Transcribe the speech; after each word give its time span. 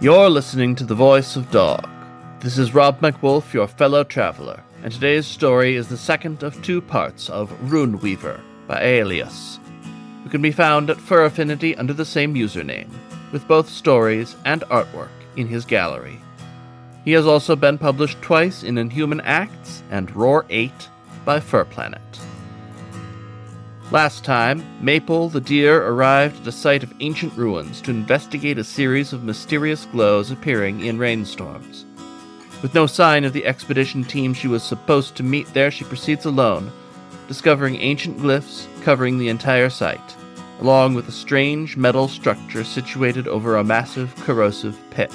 You're 0.00 0.30
listening 0.30 0.76
to 0.76 0.84
The 0.84 0.94
Voice 0.94 1.34
of 1.34 1.50
Dog. 1.50 1.88
This 2.38 2.56
is 2.56 2.72
Rob 2.72 3.00
McWolf, 3.00 3.52
your 3.52 3.66
fellow 3.66 4.04
traveler, 4.04 4.62
and 4.84 4.92
today's 4.92 5.26
story 5.26 5.74
is 5.74 5.88
the 5.88 5.96
second 5.96 6.44
of 6.44 6.62
two 6.62 6.80
parts 6.80 7.28
of 7.28 7.52
Rune 7.68 7.98
Weaver 7.98 8.40
by 8.68 8.80
Aelius, 8.80 9.58
who 10.22 10.30
can 10.30 10.40
be 10.40 10.52
found 10.52 10.88
at 10.88 11.00
Fur 11.00 11.24
Affinity 11.24 11.74
under 11.74 11.92
the 11.92 12.04
same 12.04 12.34
username, 12.34 12.92
with 13.32 13.48
both 13.48 13.68
stories 13.68 14.36
and 14.44 14.60
artwork 14.70 15.08
in 15.34 15.48
his 15.48 15.64
gallery. 15.64 16.20
He 17.04 17.10
has 17.10 17.26
also 17.26 17.56
been 17.56 17.76
published 17.76 18.22
twice 18.22 18.62
in 18.62 18.78
Inhuman 18.78 19.22
Acts 19.22 19.82
and 19.90 20.14
Roar 20.14 20.46
8 20.48 20.70
by 21.24 21.40
Fur 21.40 21.64
Planet. 21.64 22.00
Last 23.90 24.22
time, 24.22 24.62
Maple 24.82 25.30
the 25.30 25.40
deer 25.40 25.82
arrived 25.82 26.42
at 26.42 26.46
a 26.46 26.52
site 26.52 26.82
of 26.82 26.92
ancient 27.00 27.32
ruins 27.38 27.80
to 27.80 27.90
investigate 27.90 28.58
a 28.58 28.64
series 28.64 29.14
of 29.14 29.24
mysterious 29.24 29.86
glows 29.86 30.30
appearing 30.30 30.84
in 30.84 30.98
rainstorms. 30.98 31.86
With 32.60 32.74
no 32.74 32.86
sign 32.86 33.24
of 33.24 33.32
the 33.32 33.46
expedition 33.46 34.04
team 34.04 34.34
she 34.34 34.46
was 34.46 34.62
supposed 34.62 35.16
to 35.16 35.22
meet 35.22 35.46
there, 35.54 35.70
she 35.70 35.84
proceeds 35.84 36.26
alone, 36.26 36.70
discovering 37.28 37.76
ancient 37.76 38.18
glyphs 38.18 38.66
covering 38.82 39.16
the 39.16 39.30
entire 39.30 39.70
site, 39.70 40.16
along 40.60 40.92
with 40.92 41.08
a 41.08 41.12
strange 41.12 41.78
metal 41.78 42.08
structure 42.08 42.64
situated 42.64 43.26
over 43.26 43.56
a 43.56 43.64
massive 43.64 44.14
corrosive 44.16 44.78
pit. 44.90 45.14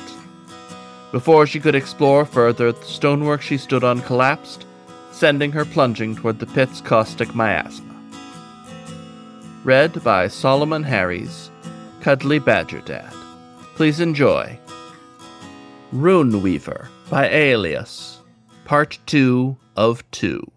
Before 1.11 1.45
she 1.45 1.59
could 1.59 1.75
explore 1.75 2.25
further, 2.25 2.71
the 2.71 2.85
stonework 2.85 3.43
she 3.43 3.59
stood 3.59 3.83
on 3.83 4.01
collapsed, 4.01 4.65
sending 5.11 5.51
her 5.51 5.63
plunging 5.63 6.15
toward 6.15 6.39
the 6.39 6.47
pit's 6.47 6.81
caustic 6.81 7.35
miasma 7.35 7.92
read 9.63 10.03
by 10.03 10.27
Solomon 10.27 10.83
Harries, 10.83 11.49
Cuddly 12.01 12.37
Badger 12.39 12.81
Dad. 12.81 13.13
Please 13.75 14.01
enjoy 14.01 14.59
Rune 15.93 16.41
Weaver 16.41 16.89
by 17.09 17.29
Aelius, 17.29 18.19
Part 18.65 18.99
2 19.05 19.55
of 19.77 20.09
2. 20.11 20.51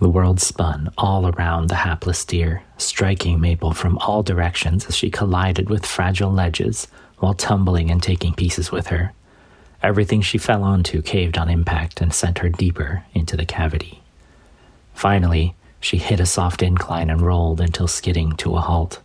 The 0.00 0.08
world 0.10 0.40
spun 0.40 0.90
all 0.98 1.28
around 1.28 1.68
the 1.68 1.74
hapless 1.74 2.24
deer, 2.24 2.62
striking 2.76 3.40
Maple 3.40 3.72
from 3.72 3.96
all 3.98 4.22
directions 4.22 4.86
as 4.86 4.94
she 4.94 5.10
collided 5.10 5.70
with 5.70 5.86
fragile 5.86 6.30
ledges 6.30 6.86
while 7.18 7.34
tumbling 7.34 7.90
and 7.90 8.02
taking 8.02 8.34
pieces 8.34 8.70
with 8.70 8.88
her. 8.88 9.12
Everything 9.82 10.20
she 10.20 10.38
fell 10.38 10.62
onto 10.62 11.00
caved 11.00 11.38
on 11.38 11.48
impact 11.48 12.02
and 12.02 12.12
sent 12.12 12.38
her 12.38 12.48
deeper 12.48 13.04
into 13.14 13.36
the 13.36 13.46
cavity. 13.46 14.02
Finally, 14.92 15.54
she 15.80 15.98
hit 15.98 16.20
a 16.20 16.26
soft 16.26 16.62
incline 16.62 17.10
and 17.10 17.20
rolled 17.20 17.60
until 17.60 17.86
skidding 17.86 18.36
to 18.36 18.56
a 18.56 18.60
halt, 18.60 19.00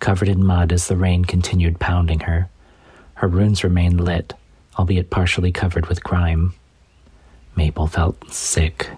covered 0.00 0.28
in 0.28 0.44
mud 0.44 0.72
as 0.72 0.88
the 0.88 0.96
rain 0.96 1.24
continued 1.24 1.78
pounding 1.78 2.20
her. 2.20 2.48
Her 3.14 3.28
runes 3.28 3.62
remained 3.62 4.00
lit, 4.00 4.34
albeit 4.78 5.10
partially 5.10 5.52
covered 5.52 5.86
with 5.86 6.02
grime. 6.02 6.54
Maple 7.54 7.86
felt 7.86 8.32
sick. 8.32 8.88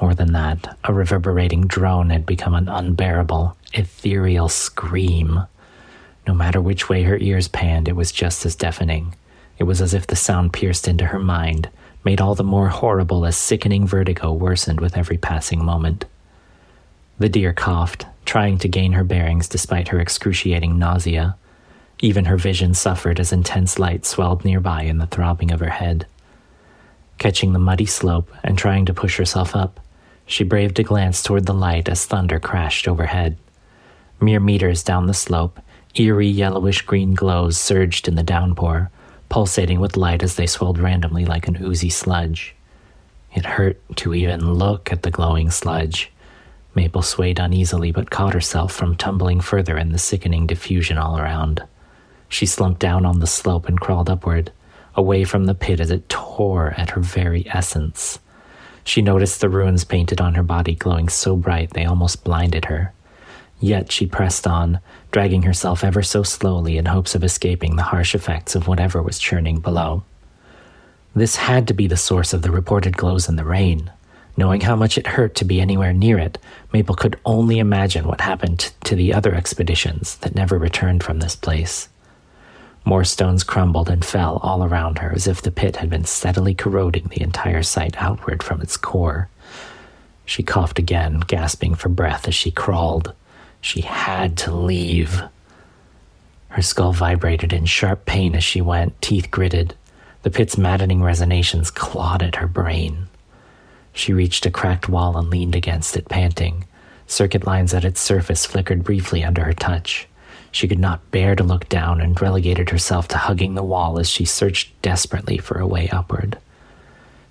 More 0.00 0.14
than 0.14 0.32
that, 0.32 0.76
a 0.84 0.92
reverberating 0.92 1.66
drone 1.66 2.10
had 2.10 2.26
become 2.26 2.54
an 2.54 2.68
unbearable, 2.68 3.56
ethereal 3.72 4.48
scream. 4.48 5.44
No 6.26 6.34
matter 6.34 6.60
which 6.60 6.88
way 6.88 7.04
her 7.04 7.18
ears 7.18 7.48
panned, 7.48 7.88
it 7.88 7.96
was 7.96 8.10
just 8.10 8.44
as 8.44 8.56
deafening. 8.56 9.14
It 9.58 9.64
was 9.64 9.80
as 9.80 9.94
if 9.94 10.06
the 10.06 10.16
sound 10.16 10.52
pierced 10.52 10.88
into 10.88 11.06
her 11.06 11.20
mind, 11.20 11.68
made 12.04 12.20
all 12.20 12.34
the 12.34 12.42
more 12.42 12.68
horrible 12.68 13.24
as 13.24 13.36
sickening 13.36 13.86
vertigo 13.86 14.32
worsened 14.32 14.80
with 14.80 14.96
every 14.96 15.16
passing 15.16 15.64
moment. 15.64 16.06
The 17.18 17.28
deer 17.28 17.52
coughed, 17.52 18.06
trying 18.24 18.58
to 18.58 18.68
gain 18.68 18.92
her 18.92 19.04
bearings 19.04 19.48
despite 19.48 19.88
her 19.88 20.00
excruciating 20.00 20.78
nausea. 20.78 21.36
Even 22.00 22.24
her 22.24 22.36
vision 22.36 22.74
suffered 22.74 23.20
as 23.20 23.32
intense 23.32 23.78
light 23.78 24.04
swelled 24.04 24.44
nearby 24.44 24.82
in 24.82 24.98
the 24.98 25.06
throbbing 25.06 25.52
of 25.52 25.60
her 25.60 25.70
head. 25.70 26.06
Catching 27.18 27.52
the 27.52 27.58
muddy 27.58 27.86
slope 27.86 28.30
and 28.42 28.58
trying 28.58 28.84
to 28.86 28.94
push 28.94 29.16
herself 29.16 29.54
up, 29.54 29.78
she 30.26 30.42
braved 30.42 30.78
a 30.78 30.82
glance 30.82 31.22
toward 31.22 31.46
the 31.46 31.54
light 31.54 31.88
as 31.88 32.04
thunder 32.04 32.40
crashed 32.40 32.88
overhead. 32.88 33.36
Mere 34.20 34.40
meters 34.40 34.82
down 34.82 35.06
the 35.06 35.14
slope, 35.14 35.60
eerie 35.94 36.26
yellowish 36.26 36.82
green 36.82 37.14
glows 37.14 37.56
surged 37.56 38.08
in 38.08 38.16
the 38.16 38.22
downpour, 38.22 38.90
pulsating 39.28 39.80
with 39.80 39.96
light 39.96 40.22
as 40.22 40.34
they 40.34 40.46
swelled 40.46 40.78
randomly 40.78 41.24
like 41.24 41.46
an 41.46 41.62
oozy 41.62 41.90
sludge. 41.90 42.54
It 43.34 43.46
hurt 43.46 43.80
to 43.96 44.14
even 44.14 44.54
look 44.54 44.92
at 44.92 45.02
the 45.02 45.10
glowing 45.10 45.50
sludge. 45.50 46.10
Maple 46.74 47.02
swayed 47.02 47.38
uneasily 47.38 47.92
but 47.92 48.10
caught 48.10 48.34
herself 48.34 48.72
from 48.72 48.96
tumbling 48.96 49.40
further 49.40 49.78
in 49.78 49.92
the 49.92 49.98
sickening 49.98 50.46
diffusion 50.46 50.98
all 50.98 51.18
around. 51.18 51.62
She 52.28 52.46
slumped 52.46 52.80
down 52.80 53.06
on 53.06 53.20
the 53.20 53.26
slope 53.26 53.68
and 53.68 53.80
crawled 53.80 54.10
upward, 54.10 54.50
away 54.94 55.24
from 55.24 55.44
the 55.44 55.54
pit 55.54 55.80
as 55.80 55.90
it 55.90 56.08
tore 56.08 56.74
at 56.76 56.90
her 56.90 57.00
very 57.00 57.46
essence. 57.48 58.18
She 58.84 59.02
noticed 59.02 59.40
the 59.40 59.48
runes 59.48 59.84
painted 59.84 60.20
on 60.20 60.34
her 60.34 60.42
body 60.42 60.74
glowing 60.74 61.08
so 61.08 61.36
bright 61.36 61.70
they 61.70 61.84
almost 61.84 62.24
blinded 62.24 62.66
her. 62.66 62.92
Yet 63.60 63.90
she 63.90 64.06
pressed 64.06 64.46
on, 64.46 64.80
dragging 65.10 65.42
herself 65.42 65.84
ever 65.84 66.02
so 66.02 66.22
slowly 66.22 66.76
in 66.76 66.86
hopes 66.86 67.14
of 67.14 67.24
escaping 67.24 67.76
the 67.76 67.84
harsh 67.84 68.14
effects 68.14 68.54
of 68.54 68.68
whatever 68.68 69.00
was 69.00 69.18
churning 69.18 69.60
below. 69.60 70.02
This 71.14 71.36
had 71.36 71.66
to 71.68 71.74
be 71.74 71.86
the 71.86 71.96
source 71.96 72.32
of 72.32 72.42
the 72.42 72.50
reported 72.50 72.96
glows 72.96 73.28
in 73.28 73.36
the 73.36 73.44
rain. 73.44 73.90
Knowing 74.36 74.62
how 74.62 74.74
much 74.74 74.98
it 74.98 75.06
hurt 75.06 75.34
to 75.36 75.44
be 75.44 75.60
anywhere 75.60 75.92
near 75.92 76.18
it, 76.18 76.38
Maple 76.72 76.96
could 76.96 77.18
only 77.24 77.58
imagine 77.58 78.06
what 78.06 78.20
happened 78.20 78.72
to 78.82 78.96
the 78.96 79.14
other 79.14 79.34
expeditions 79.34 80.16
that 80.18 80.34
never 80.34 80.58
returned 80.58 81.04
from 81.04 81.20
this 81.20 81.36
place. 81.36 81.88
More 82.84 83.04
stones 83.04 83.44
crumbled 83.44 83.88
and 83.88 84.04
fell 84.04 84.38
all 84.42 84.64
around 84.64 84.98
her 84.98 85.12
as 85.12 85.26
if 85.26 85.40
the 85.40 85.50
pit 85.50 85.76
had 85.76 85.88
been 85.88 86.04
steadily 86.04 86.54
corroding 86.54 87.04
the 87.08 87.22
entire 87.22 87.62
site 87.62 87.96
outward 87.96 88.42
from 88.42 88.60
its 88.60 88.76
core. 88.76 89.28
She 90.26 90.42
coughed 90.42 90.78
again, 90.78 91.20
gasping 91.20 91.74
for 91.74 91.88
breath 91.88 92.26
as 92.28 92.34
she 92.34 92.50
crawled. 92.50 93.12
She 93.60 93.82
had 93.82 94.36
to 94.38 94.54
leave. 94.54 95.22
Her 96.48 96.62
skull 96.62 96.92
vibrated 96.92 97.52
in 97.52 97.66
sharp 97.66 98.04
pain 98.04 98.34
as 98.34 98.44
she 98.44 98.60
went, 98.60 99.00
teeth 99.00 99.30
gritted. 99.30 99.74
The 100.22 100.30
pit's 100.30 100.58
maddening 100.58 101.00
resonations 101.00 101.72
clawed 101.72 102.22
at 102.22 102.36
her 102.36 102.46
brain. 102.46 103.08
She 103.94 104.12
reached 104.12 104.44
a 104.44 104.50
cracked 104.50 104.88
wall 104.88 105.16
and 105.16 105.30
leaned 105.30 105.54
against 105.54 105.96
it, 105.96 106.08
panting. 106.08 106.66
Circuit 107.06 107.46
lines 107.46 107.72
at 107.72 107.84
its 107.84 108.00
surface 108.00 108.44
flickered 108.44 108.84
briefly 108.84 109.24
under 109.24 109.44
her 109.44 109.52
touch. 109.52 110.08
She 110.50 110.68
could 110.68 110.78
not 110.78 111.10
bear 111.10 111.34
to 111.36 111.44
look 111.44 111.68
down 111.68 112.00
and 112.00 112.20
relegated 112.20 112.70
herself 112.70 113.08
to 113.08 113.18
hugging 113.18 113.54
the 113.54 113.62
wall 113.62 113.98
as 113.98 114.10
she 114.10 114.24
searched 114.24 114.70
desperately 114.82 115.38
for 115.38 115.58
a 115.58 115.66
way 115.66 115.88
upward. 115.88 116.38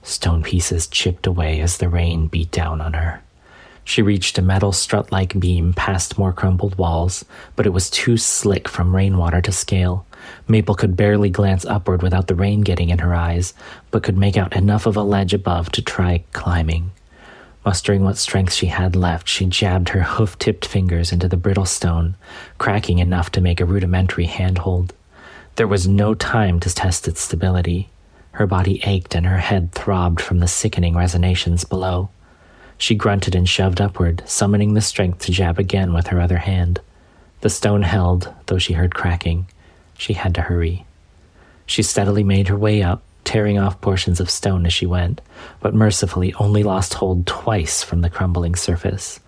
Stone 0.03 0.44
pieces 0.44 0.88
chipped 0.88 1.28
away 1.28 1.59
as 1.59 1.78
the 1.78 1.90
rain 1.90 2.28
beat 2.28 2.51
down 2.51 2.81
on 2.81 2.94
her. 2.94 3.22
She 3.85 4.01
reached 4.01 4.38
a 4.38 4.41
metal 4.41 4.72
strut 4.72 5.12
like 5.12 5.40
beam 5.40 5.74
past 5.74 6.18
more 6.18 6.31
crumbled 6.31 6.78
walls, 6.78 7.25
but 7.56 7.66
it 7.66 7.72
was 7.72 7.90
too 7.90 8.16
slick 8.18 8.69
from 8.69 8.95
rainwater 8.95 9.41
to 9.41 9.51
scale. 9.51 10.06
Maple 10.48 10.76
could 10.76 10.96
barely 10.96 11.30
glance 11.30 11.66
upward 11.66 12.02
without 12.02 12.28
the 12.28 12.36
rain 12.36 12.62
getting 12.62 12.90
in 12.90 13.00
her 13.00 13.14
eyes, 13.14 13.54
but 13.92 14.04
could 14.04 14.18
make 14.18 14.38
out 14.38 14.56
enough 14.56 14.86
of 14.86 14.98
a 14.98 15.04
ledge 15.04 15.34
above 15.34 15.72
to 15.72 15.82
try 15.82 16.24
climbing. 16.34 16.92
Mustering 17.66 18.04
what 18.04 18.18
strength 18.18 18.54
she 18.54 18.66
had 18.66 18.96
left, 18.96 19.28
she 19.28 19.46
jabbed 19.46 19.90
her 19.90 20.04
hoof 20.04 20.38
tipped 20.38 20.66
fingers 20.66 21.14
into 21.14 21.30
the 21.30 21.38
brittle 21.38 21.66
stone, 21.66 22.16
cracking 22.58 23.00
enough 23.00 23.32
to 23.32 23.42
make 23.42 23.62
a 23.62 23.66
rudimentary 23.66 24.26
handhold. 24.26 24.94
There 25.56 25.68
was 25.68 25.88
no 25.88 26.14
time 26.14 26.60
to 26.60 26.74
test 26.74 27.08
its 27.08 27.22
stability. 27.22 27.90
Her 28.34 28.48
body 28.48 28.82
ached 28.84 29.16
and 29.16 29.26
her 29.26 29.38
head 29.38 29.72
throbbed 29.72 30.20
from 30.20 30.40
the 30.40 30.48
sickening 30.48 30.96
resonations 30.96 31.64
below. 31.64 32.10
She 32.78 32.96
grunted 32.96 33.36
and 33.36 33.48
shoved 33.48 33.80
upward, 33.80 34.24
summoning 34.26 34.74
the 34.74 34.82
strength 34.82 35.20
to 35.20 35.32
jab 35.32 35.58
again 35.58 35.94
with 35.94 36.08
her 36.08 36.19
other 36.19 36.40
hand. 36.40 36.81
The 37.42 37.50
stone 37.50 37.84
held, 37.84 38.34
though 38.48 38.58
she 38.58 38.74
heard 38.74 38.96
cracking. 38.96 39.48
She 40.04 40.16
had 40.16 40.36
to 40.36 40.42
hurry. 40.42 40.86
She 41.66 41.82
steadily 41.82 42.26
made 42.26 42.50
her 42.50 42.58
way 42.58 42.84
up, 42.84 43.04
tearing 43.24 43.58
off 43.58 43.80
portions 43.80 44.20
of 44.20 44.30
stone 44.30 44.66
as 44.66 44.74
she 44.74 44.86
went, 44.86 45.22
but 45.62 45.74
mercifully 45.74 46.34
only 46.34 46.62
lost 46.62 46.96
hold 46.96 47.26
twice 47.26 47.84
from 47.84 48.02
the 48.02 48.10
crumbling 48.10 48.56
surface. 48.56 49.22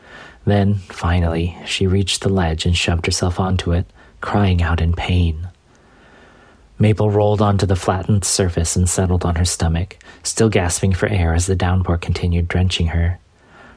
Then, 0.43 0.75
finally, 0.75 1.57
she 1.65 1.87
reached 1.87 2.23
the 2.23 2.27
ledge 2.27 2.65
and 2.65 2.75
shoved 2.75 3.05
herself 3.05 3.39
onto 3.39 3.71
it, 3.71 3.85
crying 4.19 4.61
out 4.61 4.81
in 4.81 4.91
pain. 4.91 5.47
Maple 6.77 7.09
rolled 7.09 7.41
onto 7.41 7.65
the 7.65 7.77
flattened 7.77 8.25
surface 8.25 8.75
and 8.75 8.89
settled 8.89 9.23
on 9.23 9.35
her 9.35 9.45
stomach, 9.45 9.97
still 10.23 10.49
gasping 10.49 10.91
for 10.91 11.07
air 11.07 11.33
as 11.33 11.45
the 11.45 11.55
downpour 11.55 11.97
continued 11.99 12.49
drenching 12.49 12.87
her. 12.87 13.17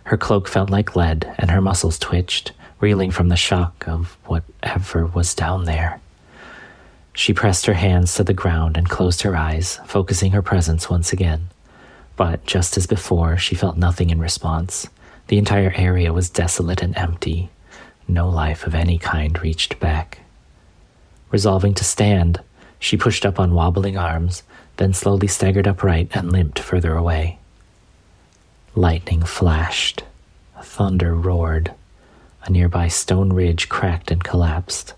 Her 0.02 0.16
cloak 0.16 0.48
felt 0.48 0.68
like 0.68 0.96
lead, 0.96 1.32
and 1.38 1.52
her 1.52 1.60
muscles 1.60 1.96
twitched, 1.96 2.50
reeling 2.80 3.12
from 3.12 3.28
the 3.28 3.36
shock 3.36 3.86
of 3.86 4.16
whatever 4.24 5.06
was 5.06 5.32
down 5.32 5.64
there. 5.64 6.00
She 7.18 7.34
pressed 7.34 7.66
her 7.66 7.74
hands 7.74 8.14
to 8.14 8.22
the 8.22 8.32
ground 8.32 8.76
and 8.76 8.88
closed 8.88 9.22
her 9.22 9.34
eyes, 9.34 9.80
focusing 9.84 10.30
her 10.30 10.40
presence 10.40 10.88
once 10.88 11.12
again. 11.12 11.48
But 12.14 12.46
just 12.46 12.76
as 12.76 12.86
before, 12.86 13.36
she 13.36 13.56
felt 13.56 13.76
nothing 13.76 14.10
in 14.10 14.20
response. 14.20 14.86
The 15.26 15.36
entire 15.36 15.72
area 15.74 16.12
was 16.12 16.30
desolate 16.30 16.80
and 16.80 16.96
empty. 16.96 17.50
No 18.06 18.28
life 18.28 18.68
of 18.68 18.74
any 18.76 18.98
kind 18.98 19.36
reached 19.42 19.80
back. 19.80 20.20
Resolving 21.32 21.74
to 21.74 21.84
stand, 21.84 22.40
she 22.78 22.96
pushed 22.96 23.26
up 23.26 23.40
on 23.40 23.52
wobbling 23.52 23.98
arms, 23.98 24.44
then 24.76 24.94
slowly 24.94 25.26
staggered 25.26 25.66
upright 25.66 26.14
and 26.14 26.30
limped 26.30 26.60
further 26.60 26.94
away. 26.94 27.40
Lightning 28.76 29.24
flashed. 29.24 30.04
Thunder 30.62 31.16
roared. 31.16 31.72
A 32.44 32.52
nearby 32.52 32.86
stone 32.86 33.32
ridge 33.32 33.68
cracked 33.68 34.12
and 34.12 34.22
collapsed. 34.22 34.94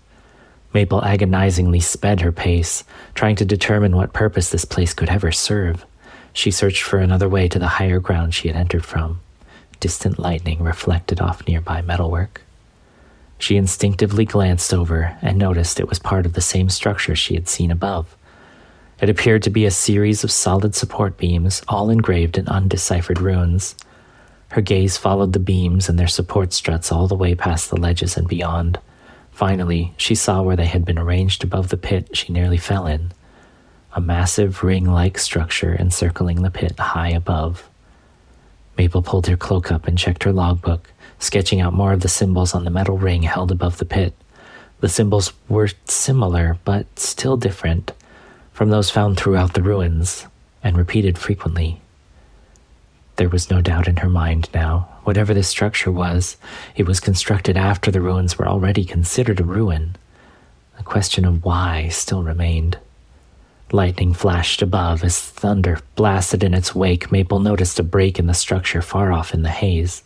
Maple 0.73 1.03
agonizingly 1.03 1.79
sped 1.79 2.21
her 2.21 2.31
pace, 2.31 2.83
trying 3.13 3.35
to 3.37 3.45
determine 3.45 3.95
what 3.95 4.13
purpose 4.13 4.49
this 4.49 4.65
place 4.65 4.93
could 4.93 5.09
ever 5.09 5.31
serve. 5.31 5.85
She 6.33 6.51
searched 6.51 6.83
for 6.83 6.99
another 6.99 7.27
way 7.27 7.47
to 7.49 7.59
the 7.59 7.67
higher 7.67 7.99
ground 7.99 8.33
she 8.33 8.47
had 8.47 8.55
entered 8.57 8.85
from. 8.85 9.19
Distant 9.79 10.17
lightning 10.17 10.61
reflected 10.61 11.19
off 11.19 11.45
nearby 11.47 11.81
metalwork. 11.81 12.41
She 13.37 13.57
instinctively 13.57 14.23
glanced 14.23 14.73
over 14.73 15.17
and 15.21 15.37
noticed 15.37 15.79
it 15.79 15.89
was 15.89 15.99
part 15.99 16.25
of 16.25 16.33
the 16.33 16.41
same 16.41 16.69
structure 16.69 17.15
she 17.15 17.33
had 17.33 17.49
seen 17.49 17.71
above. 17.71 18.15
It 19.01 19.09
appeared 19.09 19.41
to 19.43 19.49
be 19.49 19.65
a 19.65 19.71
series 19.71 20.23
of 20.23 20.31
solid 20.31 20.75
support 20.75 21.17
beams, 21.17 21.63
all 21.67 21.89
engraved 21.89 22.37
in 22.37 22.47
undeciphered 22.47 23.19
runes. 23.19 23.75
Her 24.49 24.61
gaze 24.61 24.95
followed 24.95 25.33
the 25.33 25.39
beams 25.39 25.89
and 25.89 25.97
their 25.97 26.07
support 26.07 26.53
struts 26.53 26.91
all 26.91 27.07
the 27.07 27.15
way 27.15 27.33
past 27.33 27.71
the 27.71 27.79
ledges 27.79 28.15
and 28.15 28.27
beyond. 28.27 28.79
Finally, 29.41 29.91
she 29.97 30.13
saw 30.13 30.43
where 30.43 30.55
they 30.55 30.67
had 30.67 30.85
been 30.85 30.99
arranged 30.99 31.43
above 31.43 31.69
the 31.69 31.75
pit 31.75 32.15
she 32.15 32.31
nearly 32.31 32.57
fell 32.57 32.85
in 32.85 33.11
a 33.93 33.99
massive 33.99 34.61
ring 34.61 34.85
like 34.85 35.17
structure 35.17 35.75
encircling 35.79 36.43
the 36.43 36.51
pit 36.51 36.77
high 36.77 37.09
above. 37.09 37.67
Maple 38.77 39.01
pulled 39.01 39.25
her 39.25 39.35
cloak 39.35 39.71
up 39.71 39.87
and 39.87 39.97
checked 39.97 40.25
her 40.25 40.31
logbook, 40.31 40.93
sketching 41.17 41.59
out 41.59 41.73
more 41.73 41.91
of 41.91 42.01
the 42.01 42.07
symbols 42.07 42.53
on 42.53 42.65
the 42.65 42.69
metal 42.69 42.99
ring 42.99 43.23
held 43.23 43.51
above 43.51 43.79
the 43.79 43.85
pit. 43.85 44.13
The 44.79 44.87
symbols 44.87 45.33
were 45.49 45.69
similar, 45.85 46.59
but 46.63 46.99
still 46.99 47.35
different 47.35 47.93
from 48.53 48.69
those 48.69 48.91
found 48.91 49.17
throughout 49.17 49.53
the 49.53 49.63
ruins 49.63 50.27
and 50.61 50.77
repeated 50.77 51.17
frequently. 51.17 51.81
There 53.15 53.27
was 53.27 53.49
no 53.49 53.59
doubt 53.59 53.87
in 53.87 53.97
her 53.97 54.09
mind 54.09 54.49
now. 54.53 54.87
Whatever 55.11 55.33
this 55.33 55.49
structure 55.49 55.91
was, 55.91 56.37
it 56.73 56.87
was 56.87 57.01
constructed 57.01 57.57
after 57.57 57.91
the 57.91 57.99
ruins 57.99 58.39
were 58.39 58.47
already 58.47 58.85
considered 58.85 59.41
a 59.41 59.43
ruin. 59.43 59.97
The 60.77 60.83
question 60.83 61.25
of 61.25 61.43
why 61.43 61.89
still 61.89 62.23
remained. 62.23 62.77
Lightning 63.73 64.13
flashed 64.13 64.61
above 64.61 65.03
as 65.03 65.19
thunder 65.19 65.79
blasted 65.95 66.45
in 66.45 66.53
its 66.53 66.73
wake. 66.73 67.11
Maple 67.11 67.41
noticed 67.41 67.77
a 67.77 67.83
break 67.83 68.19
in 68.19 68.27
the 68.27 68.33
structure 68.33 68.81
far 68.81 69.11
off 69.11 69.33
in 69.33 69.41
the 69.41 69.49
haze. 69.49 70.03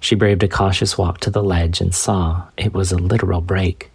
She 0.00 0.16
braved 0.16 0.42
a 0.42 0.48
cautious 0.48 0.98
walk 0.98 1.20
to 1.20 1.30
the 1.30 1.40
ledge 1.40 1.80
and 1.80 1.94
saw 1.94 2.48
it 2.56 2.74
was 2.74 2.90
a 2.90 2.98
literal 2.98 3.40
break. 3.40 3.92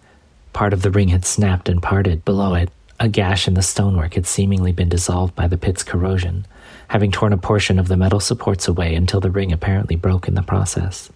Part 0.53 0.71
of 0.71 0.83
the 0.83 0.91
ring 0.91 1.09
had 1.09 1.25
snapped 1.25 1.67
and 1.67 1.83
parted. 1.83 2.23
Below 2.23 2.53
it, 2.53 2.69
a 2.97 3.09
gash 3.09 3.45
in 3.45 3.55
the 3.55 3.61
stonework 3.61 4.13
had 4.13 4.25
seemingly 4.25 4.71
been 4.71 4.87
dissolved 4.87 5.35
by 5.35 5.49
the 5.49 5.57
pit's 5.57 5.83
corrosion, 5.83 6.47
having 6.89 7.11
torn 7.11 7.33
a 7.33 7.37
portion 7.37 7.79
of 7.79 7.87
the 7.87 7.97
metal 7.97 8.19
supports 8.19 8.67
away 8.67 8.95
until 8.95 9.19
the 9.19 9.31
ring 9.31 9.51
apparently 9.51 9.95
broke 9.95 10.27
in 10.27 10.33
the 10.33 10.43
process. 10.43 11.09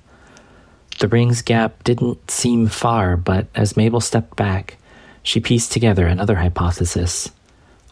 The 1.00 1.08
ring's 1.08 1.42
gap 1.42 1.84
didn't 1.84 2.30
seem 2.30 2.68
far, 2.68 3.18
but 3.18 3.48
as 3.56 3.76
Maple 3.76 4.00
stepped 4.00 4.36
back, 4.36 4.78
she 5.24 5.40
pieced 5.40 5.72
together 5.72 6.06
another 6.06 6.36
hypothesis. 6.36 7.32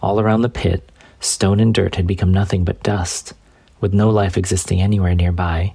All 0.01 0.19
around 0.19 0.43
the 0.43 0.49
pit, 0.49 0.91
stone 1.19 1.59
and 1.59 1.73
dirt 1.73 1.95
had 1.95 2.05
become 2.05 2.31
nothing 2.31 2.63
but 2.63 2.83
dust, 2.83 3.33
with 3.79 3.93
no 3.93 4.09
life 4.09 4.37
existing 4.37 4.79
anywhere 4.79 5.15
nearby. 5.15 5.73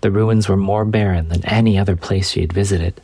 The 0.00 0.10
ruins 0.10 0.48
were 0.48 0.56
more 0.56 0.84
barren 0.84 1.28
than 1.28 1.44
any 1.44 1.78
other 1.78 1.96
place 1.96 2.30
she 2.30 2.40
had 2.40 2.52
visited. 2.52 3.00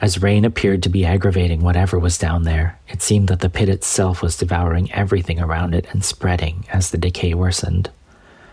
As 0.00 0.22
rain 0.22 0.44
appeared 0.44 0.84
to 0.84 0.88
be 0.88 1.04
aggravating 1.04 1.60
whatever 1.60 1.98
was 1.98 2.18
down 2.18 2.44
there, 2.44 2.78
it 2.88 3.02
seemed 3.02 3.26
that 3.28 3.40
the 3.40 3.50
pit 3.50 3.68
itself 3.68 4.22
was 4.22 4.36
devouring 4.36 4.92
everything 4.92 5.40
around 5.40 5.74
it 5.74 5.86
and 5.90 6.04
spreading 6.04 6.64
as 6.72 6.90
the 6.90 6.98
decay 6.98 7.34
worsened. 7.34 7.90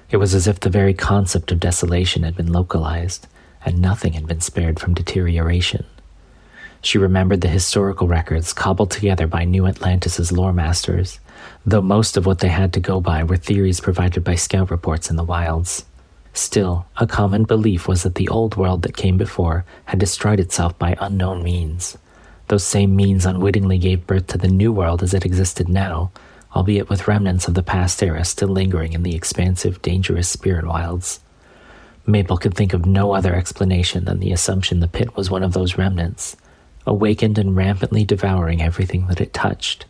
It 0.10 0.18
was 0.18 0.34
as 0.34 0.48
if 0.48 0.60
the 0.60 0.72
very 0.72 0.96
concept 0.96 1.52
of 1.52 1.60
desolation 1.60 2.24
had 2.24 2.36
been 2.36 2.52
localized, 2.52 3.28
and 3.64 3.80
nothing 3.80 4.14
had 4.14 4.26
been 4.26 4.42
spared 4.42 4.80
from 4.80 4.96
deterioration. 4.96 5.86
She 6.82 6.98
remembered 6.98 7.42
the 7.42 7.48
historical 7.48 8.08
records 8.08 8.54
cobbled 8.54 8.90
together 8.90 9.28
by 9.28 9.44
New 9.44 9.68
Atlantis's 9.68 10.32
lore 10.32 10.54
masters, 10.54 11.20
though 11.64 11.82
most 11.82 12.18
of 12.18 12.26
what 12.26 12.40
they 12.40 12.48
had 12.48 12.74
to 12.74 12.80
go 12.80 13.00
by 13.00 13.24
were 13.24 13.38
theories 13.38 13.80
provided 13.80 14.24
by 14.24 14.36
scout 14.36 14.72
reports 14.72 15.12
in 15.12 15.16
the 15.16 15.24
wilds. 15.24 15.86
Still, 16.36 16.86
a 16.98 17.08
common 17.08 17.46
belief 17.46 17.88
was 17.88 18.04
that 18.04 18.16
the 18.16 18.28
old 18.28 18.58
world 18.58 18.82
that 18.82 18.98
came 18.98 19.18
before 19.18 19.64
had 19.86 20.00
destroyed 20.00 20.42
itself 20.42 20.78
by 20.78 20.98
unknown 21.00 21.42
means. 21.42 21.98
Those 22.50 22.66
same 22.66 22.94
means 22.94 23.26
unwittingly 23.26 23.78
gave 23.78 24.06
birth 24.06 24.28
to 24.28 24.38
the 24.38 24.50
new 24.50 24.74
world 24.74 25.02
as 25.02 25.14
it 25.14 25.26
existed 25.26 25.70
now, 25.70 26.12
albeit 26.54 26.90
with 26.90 27.08
remnants 27.08 27.48
of 27.48 27.54
the 27.54 27.64
past 27.64 28.04
era 28.04 28.26
still 28.26 28.50
lingering 28.50 28.92
in 28.92 29.04
the 29.04 29.16
expansive, 29.16 29.82
dangerous 29.82 30.28
spirit 30.28 30.68
wilds. 30.68 31.22
Maple 32.06 32.38
could 32.38 32.54
think 32.54 32.74
of 32.74 32.86
no 32.86 33.14
other 33.14 33.34
explanation 33.34 34.04
than 34.04 34.20
the 34.20 34.34
assumption 34.34 34.82
the 34.82 34.90
pit 34.90 35.16
was 35.16 35.32
one 35.32 35.42
of 35.42 35.54
those 35.54 35.78
remnants, 35.78 36.36
awakened 36.86 37.38
and 37.38 37.56
rampantly 37.56 38.04
devouring 38.04 38.62
everything 38.62 39.08
that 39.08 39.22
it 39.22 39.34
touched. 39.34 39.86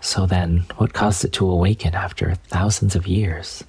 So 0.00 0.24
then, 0.24 0.66
what 0.76 0.92
caused 0.92 1.24
it 1.24 1.32
to 1.32 1.50
awaken 1.50 1.96
after 1.96 2.36
thousands 2.36 2.94
of 2.94 3.08
years? 3.08 3.64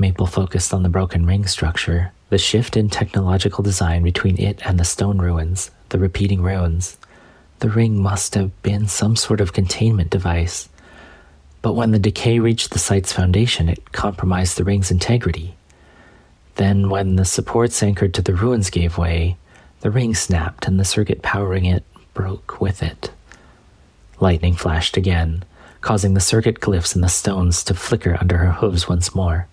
Maple 0.00 0.26
focused 0.26 0.72
on 0.72 0.82
the 0.82 0.88
broken 0.88 1.26
ring 1.26 1.46
structure, 1.46 2.12
the 2.30 2.38
shift 2.38 2.74
in 2.74 2.88
technological 2.88 3.62
design 3.62 4.02
between 4.02 4.40
it 4.40 4.66
and 4.66 4.80
the 4.80 4.84
stone 4.84 5.18
ruins, 5.18 5.70
the 5.90 5.98
repeating 5.98 6.42
ruins. 6.42 6.96
The 7.58 7.68
ring 7.68 8.02
must 8.02 8.34
have 8.34 8.62
been 8.62 8.88
some 8.88 9.14
sort 9.14 9.42
of 9.42 9.52
containment 9.52 10.08
device. 10.08 10.70
But 11.60 11.74
when 11.74 11.90
the 11.90 11.98
decay 11.98 12.38
reached 12.38 12.70
the 12.70 12.78
site's 12.78 13.12
foundation, 13.12 13.68
it 13.68 13.92
compromised 13.92 14.56
the 14.56 14.64
ring's 14.64 14.90
integrity. 14.90 15.54
Then, 16.54 16.88
when 16.88 17.16
the 17.16 17.26
supports 17.26 17.82
anchored 17.82 18.14
to 18.14 18.22
the 18.22 18.34
ruins 18.34 18.70
gave 18.70 18.96
way, 18.96 19.36
the 19.82 19.90
ring 19.90 20.14
snapped 20.14 20.66
and 20.66 20.80
the 20.80 20.84
circuit 20.84 21.20
powering 21.20 21.66
it 21.66 21.84
broke 22.14 22.58
with 22.58 22.82
it. 22.82 23.10
Lightning 24.18 24.54
flashed 24.54 24.96
again, 24.96 25.44
causing 25.82 26.14
the 26.14 26.20
circuit 26.20 26.60
glyphs 26.60 26.94
in 26.94 27.02
the 27.02 27.08
stones 27.08 27.62
to 27.64 27.74
flicker 27.74 28.16
under 28.18 28.38
her 28.38 28.52
hooves 28.52 28.88
once 28.88 29.14
more. 29.14 29.46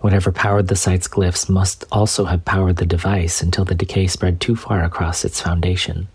Whatever 0.00 0.30
powered 0.30 0.68
the 0.68 0.76
site's 0.76 1.08
glyphs 1.08 1.48
must 1.48 1.84
also 1.90 2.26
have 2.26 2.44
powered 2.44 2.76
the 2.76 2.86
device 2.86 3.42
until 3.42 3.64
the 3.64 3.74
decay 3.74 4.06
spread 4.06 4.40
too 4.40 4.54
far 4.54 4.84
across 4.84 5.24
its 5.24 5.40
foundation. 5.40 6.08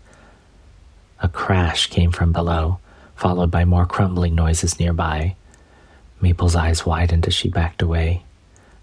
A 1.20 1.28
crash 1.28 1.88
came 1.88 2.12
from 2.12 2.32
below, 2.32 2.78
followed 3.16 3.50
by 3.50 3.64
more 3.64 3.86
crumbling 3.86 4.34
noises 4.34 4.78
nearby. 4.78 5.34
Maple's 6.20 6.56
eyes 6.56 6.86
widened 6.86 7.26
as 7.26 7.34
she 7.34 7.48
backed 7.48 7.82
away. 7.82 8.22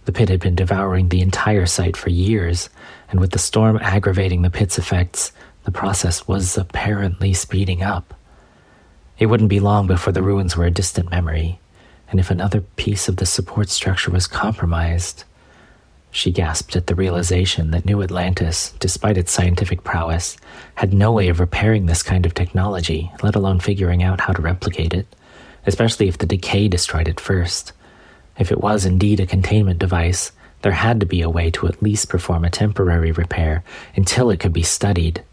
The 0.06 0.12
pit 0.12 0.30
had 0.30 0.40
been 0.40 0.56
devouring 0.56 1.10
the 1.10 1.22
entire 1.22 1.66
site 1.66 1.96
for 1.96 2.10
years, 2.10 2.70
and 3.10 3.20
with 3.20 3.32
the 3.32 3.40
storm 3.40 3.78
aggravating 3.82 4.42
the 4.42 4.50
pit's 4.50 4.78
effects, 4.78 5.32
the 5.64 5.72
process 5.72 6.28
was 6.28 6.58
apparently 6.58 7.34
speeding 7.34 7.84
up. 7.84 8.14
It 9.18 9.28
wouldn't 9.28 9.50
be 9.50 9.60
long 9.60 9.88
before 9.88 10.14
the 10.14 10.24
ruins 10.24 10.58
were 10.58 10.66
a 10.66 10.72
distant 10.72 11.10
memory 11.10 11.60
and 12.10 12.20
if 12.20 12.32
another 12.32 12.62
piece 12.62 13.08
of 13.08 13.18
the 13.18 13.26
support 13.26 13.70
structure 13.70 14.12
was 14.12 14.28
compromised, 14.28 15.24
she 16.12 16.32
gasped 16.32 16.76
at 16.76 16.88
the 16.88 16.96
realization 16.96 17.70
that 17.72 17.86
New 17.86 18.02
Atlantis, 18.02 18.74
despite 18.80 19.18
its 19.18 19.32
scientific 19.32 19.84
prowess, 19.84 20.38
had 20.76 20.94
no 20.94 21.12
way 21.12 21.30
of 21.30 21.40
repairing 21.40 21.86
this 21.86 22.02
kind 22.02 22.26
of 22.26 22.34
technology, 22.34 23.12
let 23.22 23.36
alone 23.36 23.60
figuring 23.60 24.02
out 24.02 24.22
how 24.22 24.34
to 24.34 24.42
replicate 24.42 24.94
it, 24.94 25.06
especially 25.68 26.08
if 26.08 26.18
the 26.18 26.26
decay 26.26 26.68
destroyed 26.68 27.08
it 27.08 27.20
first. 27.20 27.74
If 28.40 28.52
it 28.52 28.62
was 28.62 28.86
indeed 28.86 29.20
a 29.20 29.28
containment 29.28 29.80
device, 29.80 30.32
there 30.62 30.72
had 30.72 31.00
to 31.00 31.06
be 31.06 31.22
a 31.22 31.30
way 31.30 31.52
to 31.52 31.68
at 31.68 31.84
least 31.84 32.10
perform 32.10 32.44
a 32.44 32.50
temporary 32.50 33.12
repair 33.12 33.64
until 33.96 34.32
it 34.32 34.40
could 34.40 34.54
be 34.54 34.64
studied. 34.64 35.24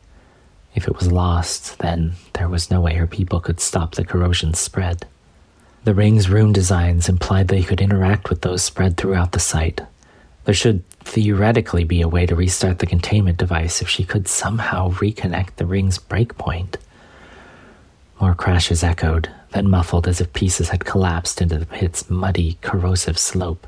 If 0.75 0.87
it 0.87 0.97
was 0.97 1.11
lost, 1.11 1.79
then 1.79 2.13
there 2.35 2.49
was 2.49 2.71
no 2.71 2.83
way 2.83 2.95
her 2.95 3.07
people 3.07 3.41
could 3.41 3.61
stop 3.61 3.95
the 3.95 4.05
corrosion's 4.05 4.59
spread. 4.59 5.07
The 5.87 5.95
ring's 5.95 6.29
rune 6.29 6.53
designs 6.53 7.09
implied 7.09 7.47
that 7.47 7.55
they 7.55 7.63
could 7.63 7.81
interact 7.81 8.29
with 8.29 8.41
those 8.41 8.65
spread 8.65 8.97
throughout 8.97 9.31
the 9.31 9.39
site. 9.39 9.83
There 10.45 10.53
should 10.53 10.83
theoretically 11.05 11.85
be 11.85 12.01
a 12.01 12.09
way 12.09 12.27
to 12.27 12.35
restart 12.35 12.81
the 12.81 12.87
containment 12.87 13.39
device 13.39 13.81
if 13.81 13.89
she 13.89 14.03
could 14.03 14.27
somehow 14.27 14.91
reconnect 14.95 15.55
the 15.55 15.65
ring's 15.65 16.01
breakpoint. 16.01 16.75
More 18.21 18.35
crashes 18.35 18.83
echoed, 18.83 19.31
then 19.53 19.71
muffled 19.71 20.09
as 20.09 20.21
if 20.21 20.33
pieces 20.33 20.71
had 20.71 20.85
collapsed 20.85 21.41
into 21.41 21.57
the 21.57 21.67
pit's 21.67 22.11
muddy, 22.11 22.59
corrosive 22.63 23.17
slope. 23.17 23.65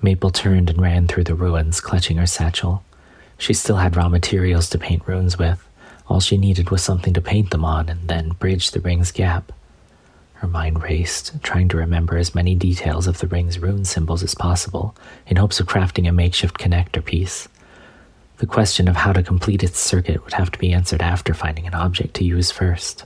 Maple 0.00 0.30
turned 0.30 0.70
and 0.70 0.80
ran 0.80 1.08
through 1.08 1.24
the 1.24 1.34
ruins, 1.34 1.80
clutching 1.80 2.18
her 2.18 2.26
satchel. 2.26 2.84
She 3.38 3.54
still 3.54 3.78
had 3.78 3.96
raw 3.96 4.08
materials 4.08 4.70
to 4.70 4.78
paint 4.78 5.02
runes 5.04 5.36
with. 5.36 5.66
All 6.06 6.20
she 6.20 6.36
needed 6.36 6.70
was 6.70 6.84
something 6.84 7.12
to 7.14 7.20
paint 7.20 7.50
them 7.50 7.64
on 7.64 7.88
and 7.88 8.06
then 8.06 8.36
bridge 8.38 8.70
the 8.70 8.80
ring's 8.80 9.10
gap. 9.10 9.50
Her 10.38 10.46
mind 10.46 10.84
raced, 10.84 11.42
trying 11.42 11.66
to 11.68 11.76
remember 11.76 12.16
as 12.16 12.34
many 12.34 12.54
details 12.54 13.08
of 13.08 13.18
the 13.18 13.26
ring's 13.26 13.58
rune 13.58 13.84
symbols 13.84 14.22
as 14.22 14.36
possible, 14.36 14.94
in 15.26 15.36
hopes 15.36 15.58
of 15.58 15.66
crafting 15.66 16.08
a 16.08 16.12
makeshift 16.12 16.58
connector 16.58 17.04
piece. 17.04 17.48
The 18.36 18.46
question 18.46 18.86
of 18.86 18.94
how 18.94 19.12
to 19.12 19.24
complete 19.24 19.64
its 19.64 19.80
circuit 19.80 20.22
would 20.22 20.34
have 20.34 20.52
to 20.52 20.58
be 20.60 20.72
answered 20.72 21.02
after 21.02 21.34
finding 21.34 21.66
an 21.66 21.74
object 21.74 22.14
to 22.14 22.24
use 22.24 22.52
first. 22.52 23.04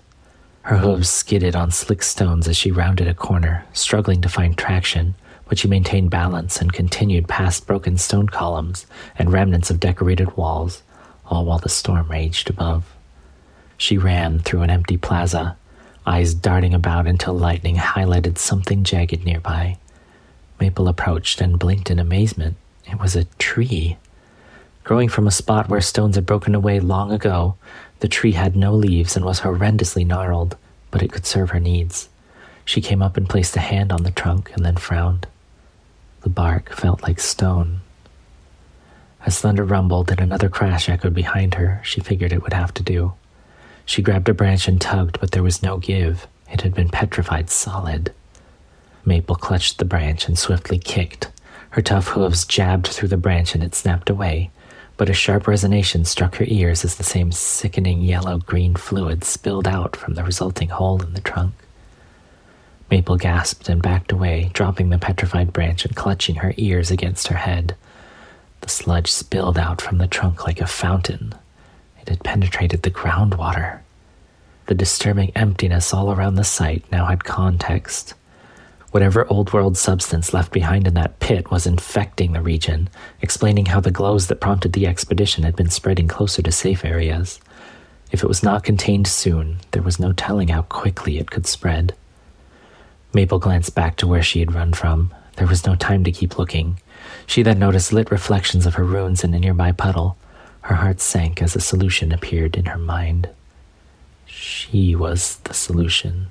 Her 0.64 0.76
hooves 0.76 1.08
skidded 1.08 1.56
on 1.56 1.70
slick 1.70 2.02
stones 2.02 2.46
as 2.46 2.56
she 2.58 2.70
rounded 2.70 3.08
a 3.08 3.14
corner, 3.14 3.64
struggling 3.72 4.20
to 4.20 4.28
find 4.28 4.56
traction, 4.56 5.14
but 5.48 5.58
she 5.58 5.68
maintained 5.68 6.10
balance 6.10 6.60
and 6.60 6.70
continued 6.70 7.28
past 7.28 7.66
broken 7.66 7.96
stone 7.96 8.28
columns 8.28 8.86
and 9.16 9.32
remnants 9.32 9.70
of 9.70 9.80
decorated 9.80 10.36
walls, 10.36 10.82
all 11.24 11.46
while 11.46 11.58
the 11.58 11.70
storm 11.70 12.10
raged 12.10 12.50
above. 12.50 12.94
She 13.78 13.96
ran 13.96 14.38
through 14.38 14.60
an 14.60 14.70
empty 14.70 14.98
plaza, 14.98 15.56
eyes 16.06 16.34
darting 16.34 16.74
about 16.74 17.06
until 17.06 17.34
lightning 17.34 17.76
highlighted 17.76 18.38
something 18.38 18.84
jagged 18.84 19.24
nearby. 19.24 19.76
Maple 20.60 20.88
approached 20.88 21.40
and 21.40 21.58
blinked 21.58 21.90
in 21.90 21.98
amazement. 21.98 22.56
It 22.86 23.00
was 23.00 23.16
a 23.16 23.24
tree. 23.38 23.96
Growing 24.84 25.08
from 25.08 25.26
a 25.26 25.32
spot 25.32 25.68
where 25.68 25.80
stones 25.80 26.16
had 26.16 26.26
broken 26.26 26.54
away 26.54 26.80
long 26.80 27.12
ago, 27.12 27.56
the 28.00 28.08
tree 28.08 28.32
had 28.32 28.56
no 28.56 28.74
leaves 28.74 29.16
and 29.16 29.24
was 29.24 29.40
horrendously 29.40 30.04
gnarled, 30.04 30.56
but 30.90 31.02
it 31.02 31.12
could 31.12 31.26
serve 31.26 31.50
her 31.50 31.60
needs. 31.60 32.08
She 32.64 32.80
came 32.80 33.02
up 33.02 33.16
and 33.16 33.28
placed 33.28 33.56
a 33.56 33.60
hand 33.60 33.92
on 33.92 34.02
the 34.02 34.10
trunk 34.10 34.50
and 34.54 34.64
then 34.64 34.76
frowned. 34.76 35.26
The 36.22 36.28
bark 36.28 36.72
felt 36.74 37.02
like 37.02 37.20
stone. 37.20 37.80
As 39.24 39.40
thunder 39.40 39.64
rumbled 39.64 40.10
and 40.10 40.20
another 40.20 40.48
crash 40.48 40.88
echoed 40.88 41.14
behind 41.14 41.54
her, 41.54 41.80
she 41.84 42.00
figured 42.00 42.32
it 42.32 42.42
would 42.42 42.52
have 42.52 42.74
to 42.74 42.82
do. 42.82 43.12
She 43.84 44.02
grabbed 44.02 44.28
a 44.28 44.34
branch 44.34 44.68
and 44.68 44.80
tugged, 44.80 45.20
but 45.20 45.32
there 45.32 45.42
was 45.42 45.62
no 45.62 45.78
give. 45.78 46.26
It 46.50 46.62
had 46.62 46.74
been 46.74 46.88
petrified 46.88 47.50
solid. 47.50 48.12
Maple 49.04 49.36
clutched 49.36 49.78
the 49.78 49.84
branch 49.84 50.28
and 50.28 50.38
swiftly 50.38 50.78
kicked. 50.78 51.30
Her 51.70 51.82
tough 51.82 52.08
hooves 52.08 52.44
jabbed 52.44 52.86
through 52.86 53.08
the 53.08 53.16
branch 53.16 53.54
and 53.54 53.64
it 53.64 53.74
snapped 53.74 54.10
away, 54.10 54.50
but 54.96 55.08
a 55.08 55.14
sharp 55.14 55.44
resonation 55.44 56.06
struck 56.06 56.36
her 56.36 56.44
ears 56.46 56.84
as 56.84 56.96
the 56.96 57.02
same 57.02 57.32
sickening 57.32 58.02
yellow 58.02 58.38
green 58.38 58.74
fluid 58.74 59.24
spilled 59.24 59.66
out 59.66 59.96
from 59.96 60.14
the 60.14 60.22
resulting 60.22 60.68
hole 60.68 61.02
in 61.02 61.14
the 61.14 61.20
trunk. 61.20 61.54
Maple 62.90 63.16
gasped 63.16 63.70
and 63.70 63.80
backed 63.82 64.12
away, 64.12 64.50
dropping 64.52 64.90
the 64.90 64.98
petrified 64.98 65.52
branch 65.52 65.86
and 65.86 65.96
clutching 65.96 66.36
her 66.36 66.52
ears 66.58 66.90
against 66.90 67.28
her 67.28 67.36
head. 67.36 67.74
The 68.60 68.68
sludge 68.68 69.10
spilled 69.10 69.58
out 69.58 69.80
from 69.80 69.96
the 69.96 70.06
trunk 70.06 70.46
like 70.46 70.60
a 70.60 70.66
fountain. 70.66 71.34
It 72.02 72.08
had 72.08 72.24
penetrated 72.24 72.82
the 72.82 72.90
groundwater. 72.90 73.80
The 74.66 74.74
disturbing 74.74 75.32
emptiness 75.34 75.92
all 75.94 76.12
around 76.12 76.34
the 76.34 76.44
site 76.44 76.84
now 76.92 77.06
had 77.06 77.24
context. 77.24 78.14
Whatever 78.90 79.26
old 79.28 79.52
world 79.52 79.76
substance 79.78 80.34
left 80.34 80.52
behind 80.52 80.86
in 80.86 80.94
that 80.94 81.18
pit 81.18 81.50
was 81.50 81.66
infecting 81.66 82.32
the 82.32 82.42
region, 82.42 82.90
explaining 83.22 83.66
how 83.66 83.80
the 83.80 83.90
glows 83.90 84.26
that 84.26 84.40
prompted 84.40 84.74
the 84.74 84.86
expedition 84.86 85.44
had 85.44 85.56
been 85.56 85.70
spreading 85.70 86.08
closer 86.08 86.42
to 86.42 86.52
safe 86.52 86.84
areas. 86.84 87.40
If 88.10 88.22
it 88.22 88.28
was 88.28 88.42
not 88.42 88.64
contained 88.64 89.06
soon, 89.06 89.60
there 89.70 89.82
was 89.82 89.98
no 89.98 90.12
telling 90.12 90.48
how 90.48 90.62
quickly 90.62 91.18
it 91.18 91.30
could 91.30 91.46
spread. 91.46 91.94
Maple 93.14 93.38
glanced 93.38 93.74
back 93.74 93.96
to 93.96 94.06
where 94.06 94.22
she 94.22 94.40
had 94.40 94.54
run 94.54 94.74
from. 94.74 95.14
There 95.36 95.46
was 95.46 95.66
no 95.66 95.74
time 95.74 96.04
to 96.04 96.12
keep 96.12 96.38
looking. 96.38 96.78
She 97.26 97.42
then 97.42 97.58
noticed 97.58 97.92
lit 97.92 98.10
reflections 98.10 98.66
of 98.66 98.74
her 98.74 98.84
runes 98.84 99.24
in 99.24 99.32
a 99.32 99.38
nearby 99.38 99.72
puddle. 99.72 100.18
Her 100.62 100.76
heart 100.76 101.00
sank 101.00 101.42
as 101.42 101.56
a 101.56 101.60
solution 101.60 102.12
appeared 102.12 102.56
in 102.56 102.66
her 102.66 102.78
mind. 102.78 103.28
She 104.26 104.94
was 104.94 105.36
the 105.44 105.54
solution. 105.54 106.28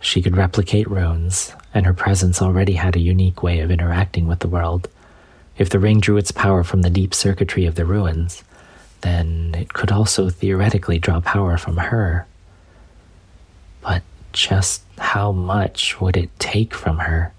She 0.00 0.22
could 0.22 0.36
replicate 0.36 0.90
runes, 0.90 1.54
and 1.72 1.86
her 1.86 1.94
presence 1.94 2.40
already 2.42 2.74
had 2.74 2.96
a 2.96 3.00
unique 3.00 3.42
way 3.42 3.60
of 3.60 3.70
interacting 3.70 4.26
with 4.26 4.40
the 4.40 4.48
world. 4.48 4.88
If 5.56 5.70
the 5.70 5.78
ring 5.78 6.00
drew 6.00 6.16
its 6.16 6.30
power 6.30 6.62
from 6.62 6.82
the 6.82 6.90
deep 6.90 7.14
circuitry 7.14 7.64
of 7.66 7.74
the 7.74 7.84
ruins, 7.84 8.44
then 9.00 9.54
it 9.56 9.72
could 9.72 9.90
also 9.90 10.28
theoretically 10.30 10.98
draw 10.98 11.20
power 11.20 11.58
from 11.58 11.76
her. 11.76 12.26
But 13.80 14.02
just 14.32 14.82
how 14.98 15.32
much 15.32 16.00
would 16.00 16.16
it 16.16 16.30
take 16.38 16.74
from 16.74 16.98
her? 16.98 17.32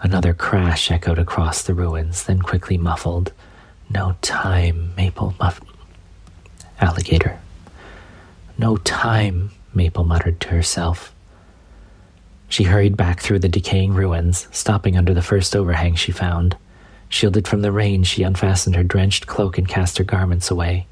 Another 0.00 0.34
crash 0.34 0.90
echoed 0.90 1.18
across 1.18 1.62
the 1.62 1.74
ruins, 1.74 2.24
then 2.24 2.40
quickly 2.40 2.76
muffled. 2.76 3.32
No 3.90 4.16
time, 4.20 4.92
Maple 4.96 5.34
muff. 5.38 5.60
Alligator. 6.80 7.38
No 8.58 8.76
time, 8.78 9.50
Maple 9.74 10.04
muttered 10.04 10.40
to 10.40 10.48
herself. 10.48 11.14
She 12.48 12.64
hurried 12.64 12.96
back 12.96 13.20
through 13.20 13.40
the 13.40 13.48
decaying 13.48 13.94
ruins, 13.94 14.48
stopping 14.50 14.96
under 14.96 15.14
the 15.14 15.22
first 15.22 15.54
overhang 15.54 15.94
she 15.94 16.12
found. 16.12 16.56
Shielded 17.08 17.46
from 17.46 17.62
the 17.62 17.72
rain, 17.72 18.02
she 18.02 18.22
unfastened 18.22 18.76
her 18.76 18.82
drenched 18.82 19.26
cloak 19.26 19.58
and 19.58 19.68
cast 19.68 19.98
her 19.98 20.04
garments 20.04 20.50
away, 20.50 20.86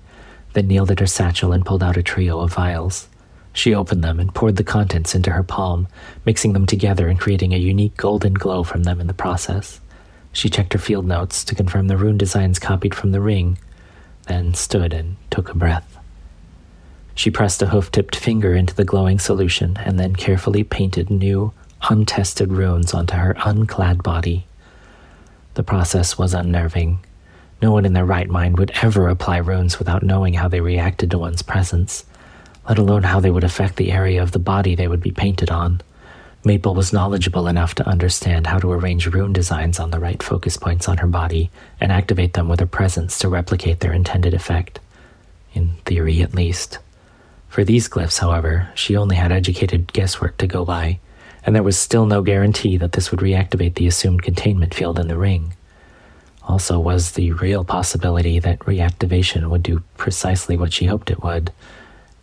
then 0.52 0.68
kneeled 0.68 0.90
at 0.90 1.00
her 1.00 1.06
satchel 1.06 1.52
and 1.52 1.64
pulled 1.66 1.82
out 1.82 1.96
a 1.96 2.02
trio 2.02 2.40
of 2.40 2.54
vials. 2.54 3.08
She 3.52 3.74
opened 3.74 4.02
them 4.02 4.18
and 4.18 4.34
poured 4.34 4.56
the 4.56 4.64
contents 4.64 5.14
into 5.14 5.30
her 5.30 5.44
palm, 5.44 5.86
mixing 6.24 6.52
them 6.52 6.66
together 6.66 7.08
and 7.08 7.18
creating 7.18 7.52
a 7.52 7.58
unique 7.58 7.96
golden 7.96 8.34
glow 8.34 8.64
from 8.64 8.82
them 8.82 9.00
in 9.00 9.06
the 9.06 9.14
process. 9.14 9.80
She 10.34 10.50
checked 10.50 10.72
her 10.72 10.78
field 10.78 11.06
notes 11.06 11.44
to 11.44 11.54
confirm 11.54 11.86
the 11.86 11.96
rune 11.96 12.18
designs 12.18 12.58
copied 12.58 12.94
from 12.94 13.12
the 13.12 13.20
ring, 13.20 13.56
then 14.26 14.52
stood 14.52 14.92
and 14.92 15.16
took 15.30 15.48
a 15.48 15.54
breath. 15.54 15.96
She 17.14 17.30
pressed 17.30 17.62
a 17.62 17.66
hoof 17.66 17.92
tipped 17.92 18.16
finger 18.16 18.54
into 18.54 18.74
the 18.74 18.84
glowing 18.84 19.20
solution 19.20 19.78
and 19.78 19.98
then 19.98 20.16
carefully 20.16 20.64
painted 20.64 21.08
new, 21.08 21.52
untested 21.88 22.52
runes 22.52 22.92
onto 22.92 23.14
her 23.14 23.34
unclad 23.44 24.02
body. 24.02 24.46
The 25.54 25.62
process 25.62 26.18
was 26.18 26.34
unnerving. 26.34 26.98
No 27.62 27.70
one 27.70 27.84
in 27.84 27.92
their 27.92 28.04
right 28.04 28.28
mind 28.28 28.58
would 28.58 28.72
ever 28.82 29.08
apply 29.08 29.36
runes 29.36 29.78
without 29.78 30.02
knowing 30.02 30.34
how 30.34 30.48
they 30.48 30.60
reacted 30.60 31.12
to 31.12 31.18
one's 31.18 31.42
presence, 31.42 32.04
let 32.68 32.78
alone 32.78 33.04
how 33.04 33.20
they 33.20 33.30
would 33.30 33.44
affect 33.44 33.76
the 33.76 33.92
area 33.92 34.20
of 34.20 34.32
the 34.32 34.40
body 34.40 34.74
they 34.74 34.88
would 34.88 35.00
be 35.00 35.12
painted 35.12 35.50
on. 35.50 35.80
Maple 36.46 36.74
was 36.74 36.92
knowledgeable 36.92 37.48
enough 37.48 37.74
to 37.76 37.88
understand 37.88 38.46
how 38.46 38.58
to 38.58 38.70
arrange 38.70 39.06
rune 39.06 39.32
designs 39.32 39.80
on 39.80 39.90
the 39.90 39.98
right 39.98 40.22
focus 40.22 40.58
points 40.58 40.88
on 40.88 40.98
her 40.98 41.06
body 41.06 41.50
and 41.80 41.90
activate 41.90 42.34
them 42.34 42.48
with 42.48 42.60
her 42.60 42.66
presence 42.66 43.18
to 43.20 43.30
replicate 43.30 43.80
their 43.80 43.94
intended 43.94 44.34
effect. 44.34 44.78
In 45.54 45.70
theory, 45.86 46.20
at 46.20 46.34
least. 46.34 46.78
For 47.48 47.64
these 47.64 47.88
glyphs, 47.88 48.18
however, 48.18 48.68
she 48.74 48.96
only 48.96 49.16
had 49.16 49.32
educated 49.32 49.92
guesswork 49.92 50.36
to 50.38 50.46
go 50.46 50.66
by, 50.66 50.98
and 51.46 51.54
there 51.54 51.62
was 51.62 51.78
still 51.78 52.04
no 52.04 52.20
guarantee 52.20 52.76
that 52.76 52.92
this 52.92 53.10
would 53.10 53.20
reactivate 53.20 53.76
the 53.76 53.86
assumed 53.86 54.22
containment 54.22 54.74
field 54.74 54.98
in 54.98 55.08
the 55.08 55.16
ring. 55.16 55.54
Also, 56.42 56.78
was 56.78 57.12
the 57.12 57.32
real 57.32 57.64
possibility 57.64 58.38
that 58.38 58.58
reactivation 58.60 59.48
would 59.48 59.62
do 59.62 59.82
precisely 59.96 60.58
what 60.58 60.74
she 60.74 60.86
hoped 60.86 61.10
it 61.10 61.22
would 61.22 61.52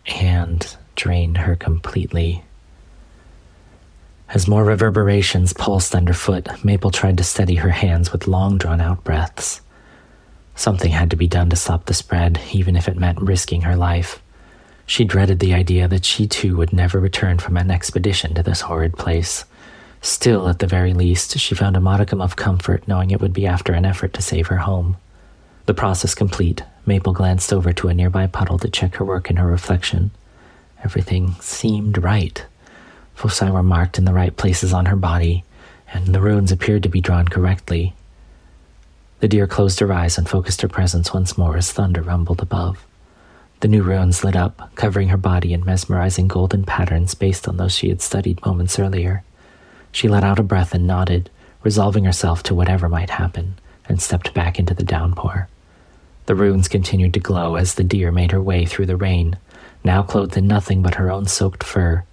and 0.05 0.75
drain 0.95 1.35
her 1.35 1.55
completely. 1.55 2.43
As 4.33 4.47
more 4.47 4.63
reverberations 4.63 5.51
pulsed 5.51 5.93
underfoot, 5.93 6.63
Maple 6.63 6.89
tried 6.89 7.17
to 7.17 7.23
steady 7.23 7.55
her 7.55 7.71
hands 7.71 8.13
with 8.13 8.29
long 8.29 8.57
drawn 8.57 8.79
out 8.79 9.03
breaths. 9.03 9.59
Something 10.55 10.91
had 10.91 11.09
to 11.09 11.17
be 11.17 11.27
done 11.27 11.49
to 11.49 11.57
stop 11.57 11.85
the 11.85 11.93
spread, 11.93 12.39
even 12.53 12.77
if 12.77 12.87
it 12.87 12.95
meant 12.95 13.19
risking 13.19 13.63
her 13.63 13.75
life. 13.75 14.21
She 14.85 15.03
dreaded 15.03 15.39
the 15.39 15.53
idea 15.53 15.89
that 15.89 16.05
she 16.05 16.27
too 16.27 16.55
would 16.55 16.71
never 16.71 16.97
return 16.97 17.39
from 17.39 17.57
an 17.57 17.69
expedition 17.69 18.33
to 18.35 18.43
this 18.43 18.61
horrid 18.61 18.97
place. 18.97 19.43
Still, 20.01 20.47
at 20.47 20.59
the 20.59 20.67
very 20.67 20.93
least, 20.93 21.37
she 21.37 21.53
found 21.53 21.75
a 21.75 21.81
modicum 21.81 22.21
of 22.21 22.37
comfort 22.37 22.87
knowing 22.87 23.11
it 23.11 23.19
would 23.19 23.33
be 23.33 23.45
after 23.45 23.73
an 23.73 23.85
effort 23.85 24.13
to 24.13 24.21
save 24.21 24.47
her 24.47 24.59
home. 24.59 24.95
The 25.65 25.73
process 25.73 26.15
complete, 26.15 26.63
Maple 26.85 27.11
glanced 27.11 27.51
over 27.51 27.73
to 27.73 27.89
a 27.89 27.93
nearby 27.93 28.27
puddle 28.27 28.59
to 28.59 28.69
check 28.69 28.95
her 28.95 29.03
work 29.03 29.29
in 29.29 29.35
her 29.35 29.47
reflection. 29.47 30.11
Everything 30.85 31.35
seemed 31.41 32.01
right. 32.01 32.45
Foci 33.21 33.51
were 33.51 33.61
marked 33.61 33.99
in 33.99 34.05
the 34.05 34.15
right 34.15 34.35
places 34.35 34.73
on 34.73 34.87
her 34.87 34.95
body, 34.95 35.43
and 35.93 36.07
the 36.07 36.19
runes 36.19 36.51
appeared 36.51 36.81
to 36.81 36.89
be 36.89 37.01
drawn 37.01 37.27
correctly. 37.27 37.93
The 39.19 39.27
deer 39.27 39.45
closed 39.45 39.79
her 39.79 39.93
eyes 39.93 40.17
and 40.17 40.27
focused 40.27 40.63
her 40.63 40.67
presence 40.67 41.13
once 41.13 41.37
more 41.37 41.55
as 41.55 41.71
thunder 41.71 42.01
rumbled 42.01 42.41
above. 42.41 42.83
The 43.59 43.67
new 43.67 43.83
runes 43.83 44.23
lit 44.23 44.35
up, 44.35 44.71
covering 44.73 45.09
her 45.09 45.17
body 45.17 45.53
in 45.53 45.63
mesmerizing 45.63 46.29
golden 46.29 46.63
patterns 46.63 47.13
based 47.13 47.47
on 47.47 47.57
those 47.57 47.75
she 47.75 47.89
had 47.89 48.01
studied 48.01 48.43
moments 48.43 48.79
earlier. 48.79 49.23
She 49.91 50.07
let 50.07 50.23
out 50.23 50.39
a 50.39 50.43
breath 50.43 50.73
and 50.73 50.87
nodded, 50.87 51.29
resolving 51.61 52.05
herself 52.05 52.41
to 52.41 52.55
whatever 52.55 52.89
might 52.89 53.11
happen, 53.11 53.53
and 53.87 54.01
stepped 54.01 54.33
back 54.33 54.57
into 54.57 54.73
the 54.73 54.81
downpour. 54.81 55.47
The 56.25 56.33
runes 56.33 56.67
continued 56.67 57.13
to 57.13 57.19
glow 57.19 57.53
as 57.53 57.75
the 57.75 57.83
deer 57.83 58.11
made 58.11 58.31
her 58.31 58.41
way 58.41 58.65
through 58.65 58.87
the 58.87 58.97
rain, 58.97 59.37
now 59.83 60.01
clothed 60.01 60.37
in 60.37 60.47
nothing 60.47 60.81
but 60.81 60.95
her 60.95 61.11
own 61.11 61.27
soaked 61.27 61.63
fur. 61.63 62.03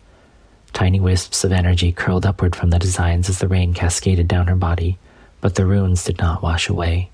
Tiny 0.72 1.00
wisps 1.00 1.44
of 1.44 1.52
energy 1.52 1.92
curled 1.92 2.26
upward 2.26 2.54
from 2.54 2.70
the 2.70 2.78
designs 2.78 3.28
as 3.28 3.38
the 3.38 3.48
rain 3.48 3.74
cascaded 3.74 4.28
down 4.28 4.46
her 4.46 4.56
body, 4.56 4.98
but 5.40 5.54
the 5.54 5.66
runes 5.66 6.04
did 6.04 6.18
not 6.18 6.42
wash 6.42 6.68
away. 6.68 7.10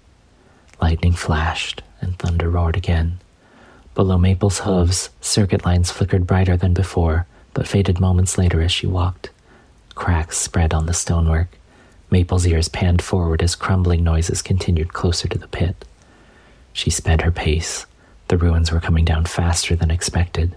Lightning 0.80 1.12
flashed, 1.12 1.82
and 2.00 2.18
thunder 2.18 2.50
roared 2.50 2.76
again. 2.76 3.18
Below 3.94 4.18
Maple's 4.18 4.61
hooves, 4.61 5.11
circuit 5.20 5.64
lines 5.64 5.90
flickered 5.90 6.26
brighter 6.26 6.56
than 6.56 6.75
before, 6.75 7.26
but 7.52 7.68
faded 7.68 8.00
moments 8.00 8.37
later 8.37 8.61
as 8.61 8.73
she 8.73 8.87
walked. 8.87 9.30
Cracks 9.94 10.37
spread 10.37 10.75
on 10.75 10.87
the 10.87 10.92
stonework. 10.92 11.49
Maple's 12.11 12.46
ears 12.46 12.68
panned 12.68 13.00
forward 13.00 13.42
as 13.42 13.54
crumbling 13.54 14.02
noises 14.02 14.42
continued 14.42 14.92
closer 14.92 15.28
to 15.28 15.38
the 15.38 15.49
pit. 15.49 15.84
She 16.73 16.90
sped 16.90 17.23
her 17.23 17.30
pace. 17.30 17.87
The 18.28 18.37
ruins 18.37 18.73
were 18.73 18.80
coming 18.80 19.04
down 19.04 19.26
faster 19.26 19.76
than 19.76 19.90
expected. 19.90 20.56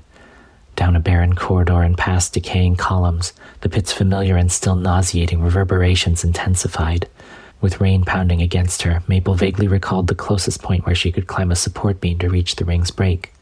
Down 0.77 0.95
a 0.95 0.99
barren 0.99 1.33
corridor 1.33 1.81
and 1.81 1.97
past 1.97 2.33
decaying 2.33 2.75
columns, 2.75 3.33
the 3.61 3.67
pit's 3.67 3.91
familiar 3.91 4.37
and 4.37 4.51
still 4.51 4.75
nauseating 4.75 5.41
reverberations 5.41 6.23
intensified. 6.23 7.09
With 7.59 7.81
rain 7.81 8.05
pounding 8.05 8.43
against 8.43 8.83
her, 8.83 9.01
Maple 9.07 9.33
vaguely 9.33 9.67
recalled 9.67 10.05
the 10.05 10.13
closest 10.13 10.61
point 10.61 10.85
where 10.85 10.93
she 10.93 11.11
could 11.11 11.25
climb 11.25 11.49
a 11.49 11.55
support 11.55 11.99
beam 11.99 12.19
to 12.19 12.29
reach 12.29 12.55
the 12.55 12.63
ring's 12.63 12.91
break. 12.91 13.33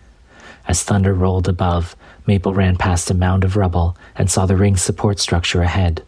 As 0.65 0.81
thunder 0.81 1.13
rolled 1.13 1.49
above, 1.49 1.97
Maple 2.25 2.53
ran 2.53 2.77
past 2.77 3.11
a 3.11 3.13
mound 3.13 3.43
of 3.43 3.57
rubble 3.57 3.97
and 4.15 4.31
saw 4.31 4.45
the 4.45 4.55
ring's 4.55 4.81
support 4.81 5.19
structure 5.19 5.61
ahead. 5.61 6.03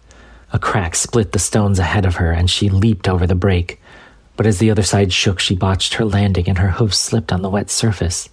A 0.54 0.60
crack 0.60 0.96
split 0.96 1.34
the 1.34 1.40
stones 1.40 1.78
ahead 1.78 2.06
of 2.06 2.16
her, 2.16 2.32
and 2.32 2.50
she 2.50 2.70
leaped 2.70 3.10
over 3.10 3.28
the 3.28 3.36
break. 3.36 3.82
But 4.38 4.46
as 4.46 4.60
the 4.60 4.72
other 4.72 4.82
side 4.82 5.12
shook, 5.12 5.42
she 5.42 5.56
botched 5.56 5.96
her 5.96 6.06
landing 6.06 6.48
and 6.48 6.60
her 6.60 6.72
hooves 6.72 6.98
slipped 6.98 7.34
on 7.34 7.42
the 7.42 7.50
wet 7.50 7.70
surface. 7.70 8.30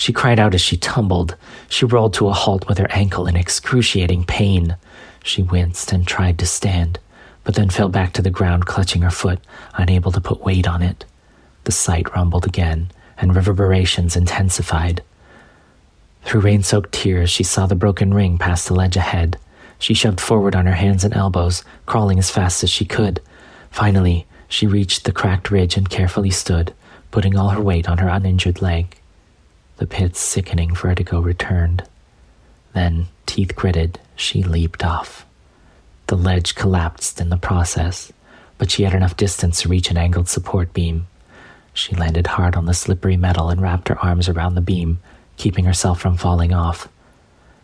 She 0.00 0.14
cried 0.14 0.40
out 0.40 0.54
as 0.54 0.62
she 0.62 0.78
tumbled. 0.78 1.36
She 1.68 1.84
rolled 1.84 2.14
to 2.14 2.28
a 2.28 2.32
halt 2.32 2.66
with 2.66 2.78
her 2.78 2.90
ankle 2.90 3.26
in 3.26 3.36
excruciating 3.36 4.24
pain. 4.24 4.78
She 5.22 5.42
winced 5.42 5.92
and 5.92 6.06
tried 6.06 6.38
to 6.38 6.46
stand, 6.46 6.98
but 7.44 7.54
then 7.54 7.68
fell 7.68 7.90
back 7.90 8.14
to 8.14 8.22
the 8.22 8.30
ground, 8.30 8.64
clutching 8.64 9.02
her 9.02 9.10
foot, 9.10 9.40
unable 9.74 10.10
to 10.12 10.20
put 10.22 10.40
weight 10.42 10.66
on 10.66 10.80
it. 10.80 11.04
The 11.64 11.72
site 11.72 12.14
rumbled 12.14 12.46
again, 12.46 12.90
and 13.18 13.36
reverberations 13.36 14.16
intensified. 14.16 15.02
Through 16.24 16.40
rain 16.40 16.62
soaked 16.62 16.92
tears, 16.92 17.28
she 17.28 17.44
saw 17.44 17.66
the 17.66 17.74
broken 17.74 18.14
ring 18.14 18.38
past 18.38 18.68
the 18.68 18.74
ledge 18.74 18.96
ahead. 18.96 19.36
She 19.78 19.92
shoved 19.92 20.18
forward 20.18 20.56
on 20.56 20.64
her 20.64 20.72
hands 20.72 21.04
and 21.04 21.12
elbows, 21.12 21.62
crawling 21.84 22.18
as 22.18 22.30
fast 22.30 22.64
as 22.64 22.70
she 22.70 22.86
could. 22.86 23.20
Finally, 23.70 24.26
she 24.48 24.66
reached 24.66 25.04
the 25.04 25.12
cracked 25.12 25.50
ridge 25.50 25.76
and 25.76 25.90
carefully 25.90 26.30
stood, 26.30 26.72
putting 27.10 27.36
all 27.36 27.50
her 27.50 27.60
weight 27.60 27.86
on 27.86 27.98
her 27.98 28.08
uninjured 28.08 28.62
leg. 28.62 28.96
The 29.80 29.86
pit's 29.86 30.20
sickening 30.20 30.74
vertigo 30.74 31.20
returned. 31.20 31.84
Then, 32.74 33.06
teeth 33.24 33.56
gritted, 33.56 33.98
she 34.14 34.42
leaped 34.42 34.84
off. 34.84 35.24
The 36.08 36.18
ledge 36.18 36.54
collapsed 36.54 37.18
in 37.18 37.30
the 37.30 37.38
process, 37.38 38.12
but 38.58 38.70
she 38.70 38.82
had 38.82 38.92
enough 38.92 39.16
distance 39.16 39.62
to 39.62 39.70
reach 39.70 39.90
an 39.90 39.96
angled 39.96 40.28
support 40.28 40.74
beam. 40.74 41.06
She 41.72 41.96
landed 41.96 42.26
hard 42.26 42.56
on 42.56 42.66
the 42.66 42.74
slippery 42.74 43.16
metal 43.16 43.48
and 43.48 43.62
wrapped 43.62 43.88
her 43.88 43.98
arms 44.04 44.28
around 44.28 44.54
the 44.54 44.60
beam, 44.60 44.98
keeping 45.38 45.64
herself 45.64 45.98
from 45.98 46.18
falling 46.18 46.52
off. 46.52 46.86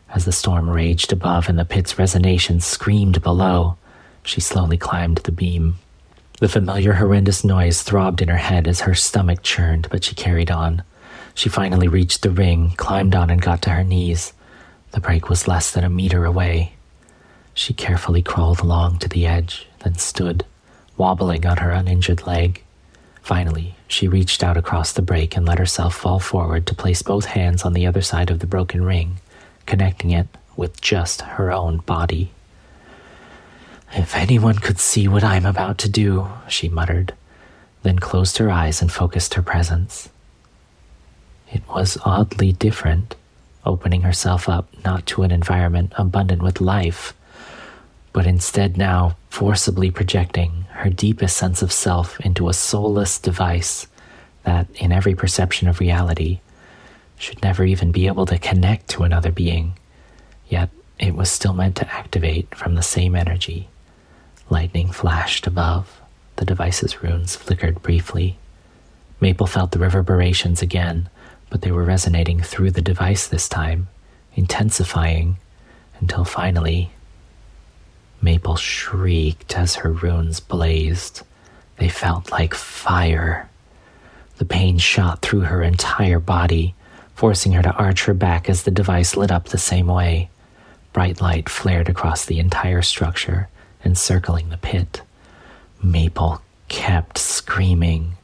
As 0.09 0.25
the 0.25 0.33
storm 0.33 0.71
raged 0.71 1.13
above 1.13 1.51
and 1.51 1.59
the 1.59 1.67
pit's 1.67 1.99
resonations 1.99 2.65
screamed 2.65 3.21
below, 3.21 3.77
she 4.23 4.41
slowly 4.41 4.79
climbed 4.79 5.19
the 5.19 5.33
beam. 5.33 5.77
The 6.41 6.49
familiar 6.49 6.95
horrendous 6.95 7.45
noise 7.45 7.83
throbbed 7.83 8.23
in 8.23 8.29
her 8.29 8.39
head 8.39 8.67
as 8.67 8.81
her 8.81 8.95
stomach 8.95 9.43
churned, 9.43 9.89
but 9.91 10.03
she 10.03 10.15
carried 10.15 10.51
on. 10.51 10.83
She 11.37 11.51
finally 11.51 11.87
reached 11.87 12.23
the 12.23 12.31
ring, 12.31 12.73
climbed 12.79 13.15
on, 13.15 13.29
and 13.29 13.43
got 13.43 13.61
to 13.63 13.71
her 13.71 13.85
knees. 13.85 14.33
The 14.93 15.01
break 15.01 15.29
was 15.29 15.47
less 15.47 15.71
than 15.71 15.85
a 15.85 15.91
meter 15.91 16.25
away. 16.25 16.73
She 17.53 17.75
carefully 17.75 18.23
crawled 18.23 18.61
along 18.61 19.01
to 19.01 19.09
the 19.09 19.27
edge, 19.27 19.69
then 19.85 19.97
stood, 19.97 20.47
wobbling 20.97 21.45
on 21.45 21.59
her 21.59 21.73
uninjured 21.73 22.27
leg. 22.27 22.65
Finally, 23.21 23.75
she 23.87 24.09
reached 24.09 24.43
out 24.43 24.57
across 24.57 24.93
the 24.93 25.03
break 25.03 25.37
and 25.37 25.45
let 25.45 25.59
herself 25.59 25.95
fall 25.95 26.19
forward 26.19 26.67
to 26.67 26.75
place 26.75 27.03
both 27.03 27.27
hands 27.27 27.65
on 27.65 27.75
the 27.75 27.87
other 27.87 28.01
side 28.01 28.31
of 28.31 28.39
the 28.39 28.47
broken 28.47 28.83
ring, 28.83 29.19
connecting 29.67 30.13
it 30.13 30.29
with 30.57 30.81
just 30.81 31.21
her 31.21 31.53
own 31.53 31.79
body. 31.79 32.31
If 33.93 34.17
anyone 34.17 34.57
could 34.57 34.79
see 34.79 35.07
what 35.07 35.23
I'm 35.23 35.45
about 35.45 35.77
to 35.79 35.89
do, 35.91 36.29
she 36.49 36.71
muttered, 36.71 37.13
then 37.83 37.99
closed 37.99 38.39
her 38.39 38.51
eyes 38.51 38.81
and 38.81 38.91
focused 38.91 39.35
her 39.35 39.43
presence. 39.43 40.09
It 41.53 41.63
was 41.69 41.99
oddly 42.05 42.53
different, 42.53 43.15
opening 43.65 44.03
herself 44.03 44.49
up 44.49 44.69
not 44.85 45.07
to 45.07 45.23
an 45.23 45.31
environment 45.31 45.93
abundant 45.97 46.43
with 46.43 46.61
life, 46.61 47.15
but 48.13 48.27
instead 48.27 48.77
now 48.77 49.17
forcibly 49.31 49.91
projecting 49.91 50.65
her 50.71 50.91
deepest 50.91 51.37
sense 51.37 51.63
of 51.63 51.73
self 51.73 52.19
into 52.21 52.49
a 52.49 52.55
soulless 52.55 53.19
device 53.19 53.87
that, 54.45 54.67
in 54.77 54.93
every 54.93 55.15
perception 55.15 55.69
of 55.69 55.81
reality, 55.81 56.41
should 57.19 57.43
never 57.43 57.65
even 57.65 57.93
be 57.93 58.07
able 58.07 58.27
to 58.27 58.39
connect 58.39 58.89
to 58.89 59.03
another 59.03 59.33
being, 59.33 59.77
yet 60.49 60.71
it 60.99 61.15
was 61.15 61.31
still 61.31 61.53
meant 61.53 61.77
to 61.77 61.93
activate 61.93 62.55
from 62.55 62.75
the 62.75 62.83
same 62.83 63.15
energy. 63.15 63.69
Lightning 64.49 64.91
flashed 64.93 65.47
above. 65.47 66.01
The 66.37 66.45
device's 66.45 67.03
runes 67.03 67.35
flickered 67.37 67.83
briefly. 67.83 68.39
Maple 69.21 69.47
felt 69.47 69.73
the 69.73 69.79
reverberations 69.79 70.63
again, 70.63 71.09
but 71.51 71.63
they 71.63 71.71
were 71.71 71.85
resonating 71.85 72.41
through 72.41 72.71
the 72.71 72.83
device 72.83 73.27
this 73.27 73.49
time, 73.49 73.89
intensifying 74.35 75.37
until 76.01 76.25
finally 76.25 76.91
Maple 78.21 78.57
shrieked 78.57 79.57
as 79.57 79.77
her 79.77 79.93
runes 79.93 80.41
blazed. 80.41 81.23
They 81.77 81.89
felt 81.89 82.33
like 82.33 82.55
fire. 82.55 83.49
The 84.39 84.45
pain 84.45 84.79
shot 84.79 85.23
through 85.23 85.43
her 85.43 85.63
entire 85.63 86.19
body, 86.19 86.75
forcing 87.15 87.53
her 87.53 87.63
to 87.63 87.73
arch 87.73 88.05
her 88.07 88.15
back 88.15 88.49
as 88.49 88.63
the 88.63 88.71
device 88.71 89.17
lit 89.17 89.31
up 89.31 89.47
the 89.47 89.59
same 89.59 89.87
way. 89.87 90.31
Bright 90.93 91.21
light 91.21 91.49
flared 91.49 91.89
across 91.89 92.25
the 92.25 92.39
entire 92.39 92.83
structure, 92.83 93.49
encircling 93.85 94.49
the 94.49 94.57
pit. 94.57 95.03
Maple 95.83 96.41
kept 96.69 97.19
screaming, 97.19 98.16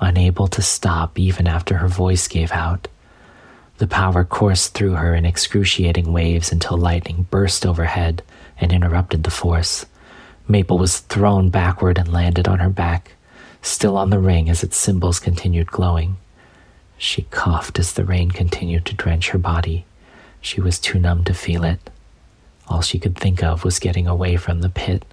unable 0.00 0.48
to 0.48 0.62
stop 0.62 1.18
even 1.18 1.46
after 1.46 1.78
her 1.78 1.88
voice 1.88 2.28
gave 2.28 2.52
out. 2.52 2.88
The 3.78 3.86
power 3.86 4.24
coursed 4.24 4.74
through 4.74 4.94
her 4.94 5.14
in 5.14 5.24
excruciating 5.24 6.12
waves 6.12 6.50
until 6.50 6.76
lightning 6.76 7.26
burst 7.30 7.64
overhead 7.64 8.22
and 8.60 8.72
interrupted 8.72 9.22
the 9.22 9.30
force. 9.30 9.86
Maple 10.48 10.78
was 10.78 11.00
thrown 11.00 11.50
backward 11.50 11.98
and 11.98 12.12
landed 12.12 12.48
on 12.48 12.58
her 12.58 12.70
back, 12.70 13.12
still 13.62 13.96
on 13.96 14.10
the 14.10 14.18
ring 14.18 14.48
as 14.48 14.64
its 14.64 14.76
symbols 14.76 15.20
continued 15.20 15.68
glowing. 15.68 16.16
She 16.96 17.22
coughed 17.30 17.78
as 17.78 17.92
the 17.92 18.04
rain 18.04 18.30
continued 18.30 18.84
to 18.86 18.94
drench 18.94 19.30
her 19.30 19.38
body. 19.38 19.84
She 20.40 20.60
was 20.60 20.78
too 20.78 20.98
numb 20.98 21.24
to 21.24 21.34
feel 21.34 21.62
it. 21.64 21.90
All 22.66 22.82
she 22.82 22.98
could 22.98 23.16
think 23.16 23.42
of 23.42 23.64
was 23.64 23.78
getting 23.78 24.06
away 24.06 24.36
from 24.36 24.60
the 24.60 24.68
pit. 24.68 25.04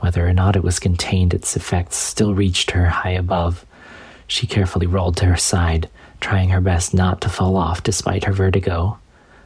Whether 0.00 0.26
or 0.26 0.32
not 0.32 0.56
it 0.56 0.64
was 0.64 0.78
contained, 0.78 1.32
its 1.32 1.56
effects 1.56 1.96
still 1.96 2.34
reached 2.34 2.72
her 2.72 2.86
high 2.86 3.10
above. 3.12 3.64
She 4.26 4.46
carefully 4.46 4.86
rolled 4.86 5.16
to 5.18 5.26
her 5.26 5.36
side, 5.36 5.88
trying 6.20 6.48
her 6.50 6.60
best 6.60 6.94
not 6.94 7.20
to 7.22 7.28
fall 7.28 7.56
off 7.56 7.82
despite 7.82 8.24
her 8.24 8.32
vertigo. 8.32 8.98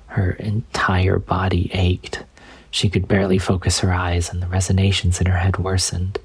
Her 0.09 0.33
entire 0.33 1.19
body 1.19 1.71
ached. 1.73 2.23
She 2.71 2.89
could 2.89 3.09
barely 3.09 3.39
focus 3.39 3.81
her 3.81 3.93
eyes, 3.93 4.31
and 4.31 4.43
the 4.43 4.47
resonations 4.47 5.21
in 5.21 5.27
her 5.27 5.39
head 5.39 5.59
worsened. 5.59 6.19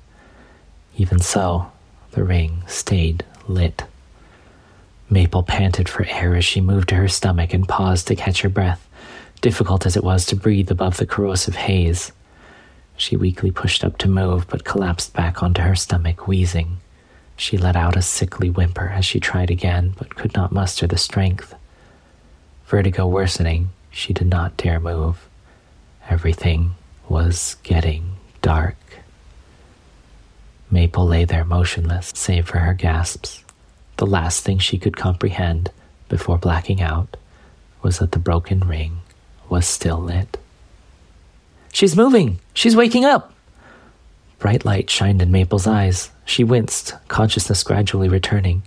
Even 0.97 1.19
so, 1.19 1.71
the 2.11 2.23
ring 2.23 2.63
stayed 2.67 3.25
lit. 3.47 3.83
Maple 5.09 5.43
panted 5.43 5.89
for 5.89 6.05
air 6.05 6.35
as 6.35 6.45
she 6.45 6.61
moved 6.61 6.89
to 6.89 6.95
her 6.95 7.07
stomach 7.07 7.53
and 7.53 7.67
paused 7.67 8.07
to 8.07 8.15
catch 8.15 8.41
her 8.41 8.49
breath, 8.49 8.87
difficult 9.41 9.85
as 9.85 9.95
it 9.97 10.03
was 10.03 10.25
to 10.27 10.35
breathe 10.35 10.71
above 10.71 10.97
the 10.97 11.05
corrosive 11.05 11.55
haze. 11.55 12.11
She 12.95 13.17
weakly 13.17 13.51
pushed 13.51 13.83
up 13.83 13.97
to 13.99 14.07
move, 14.07 14.47
but 14.47 14.65
collapsed 14.65 15.13
back 15.13 15.41
onto 15.41 15.61
her 15.61 15.75
stomach, 15.75 16.27
wheezing. 16.27 16.77
She 17.35 17.57
let 17.57 17.75
out 17.75 17.97
a 17.97 18.01
sickly 18.01 18.49
whimper 18.49 18.89
as 18.89 19.05
she 19.05 19.19
tried 19.19 19.49
again, 19.51 19.93
but 19.97 20.15
could 20.15 20.33
not 20.33 20.51
muster 20.51 20.87
the 20.87 20.97
strength. 20.97 21.55
Vertigo 22.67 23.07
worsening, 23.07 23.69
she 23.91 24.13
did 24.13 24.27
not 24.27 24.57
dare 24.57 24.79
move. 24.79 25.27
Everything 26.09 26.75
was 27.09 27.57
getting 27.63 28.15
dark. 28.41 28.77
Maple 30.71 31.05
lay 31.05 31.25
there 31.25 31.45
motionless, 31.45 32.11
save 32.15 32.47
for 32.47 32.59
her 32.59 32.73
gasps. 32.73 33.43
The 33.97 34.07
last 34.07 34.43
thing 34.43 34.57
she 34.57 34.77
could 34.79 34.97
comprehend 34.97 35.71
before 36.09 36.37
blacking 36.37 36.81
out 36.81 37.15
was 37.81 37.99
that 37.99 38.11
the 38.11 38.19
broken 38.19 38.61
ring 38.61 39.01
was 39.49 39.67
still 39.67 39.99
lit. 39.99 40.37
She's 41.71 41.95
moving! 41.95 42.39
She's 42.53 42.75
waking 42.75 43.05
up! 43.05 43.33
Bright 44.39 44.65
light 44.65 44.89
shined 44.89 45.21
in 45.21 45.31
Maple's 45.31 45.67
eyes. 45.67 46.09
She 46.25 46.43
winced, 46.43 46.95
consciousness 47.07 47.63
gradually 47.63 48.09
returning. 48.09 48.63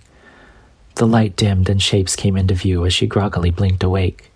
The 0.95 1.07
light 1.07 1.35
dimmed 1.35 1.69
and 1.69 1.81
shapes 1.81 2.15
came 2.15 2.37
into 2.37 2.53
view 2.53 2.85
as 2.85 2.93
she 2.93 3.07
groggily 3.07 3.51
blinked 3.51 3.83
awake. 3.83 4.31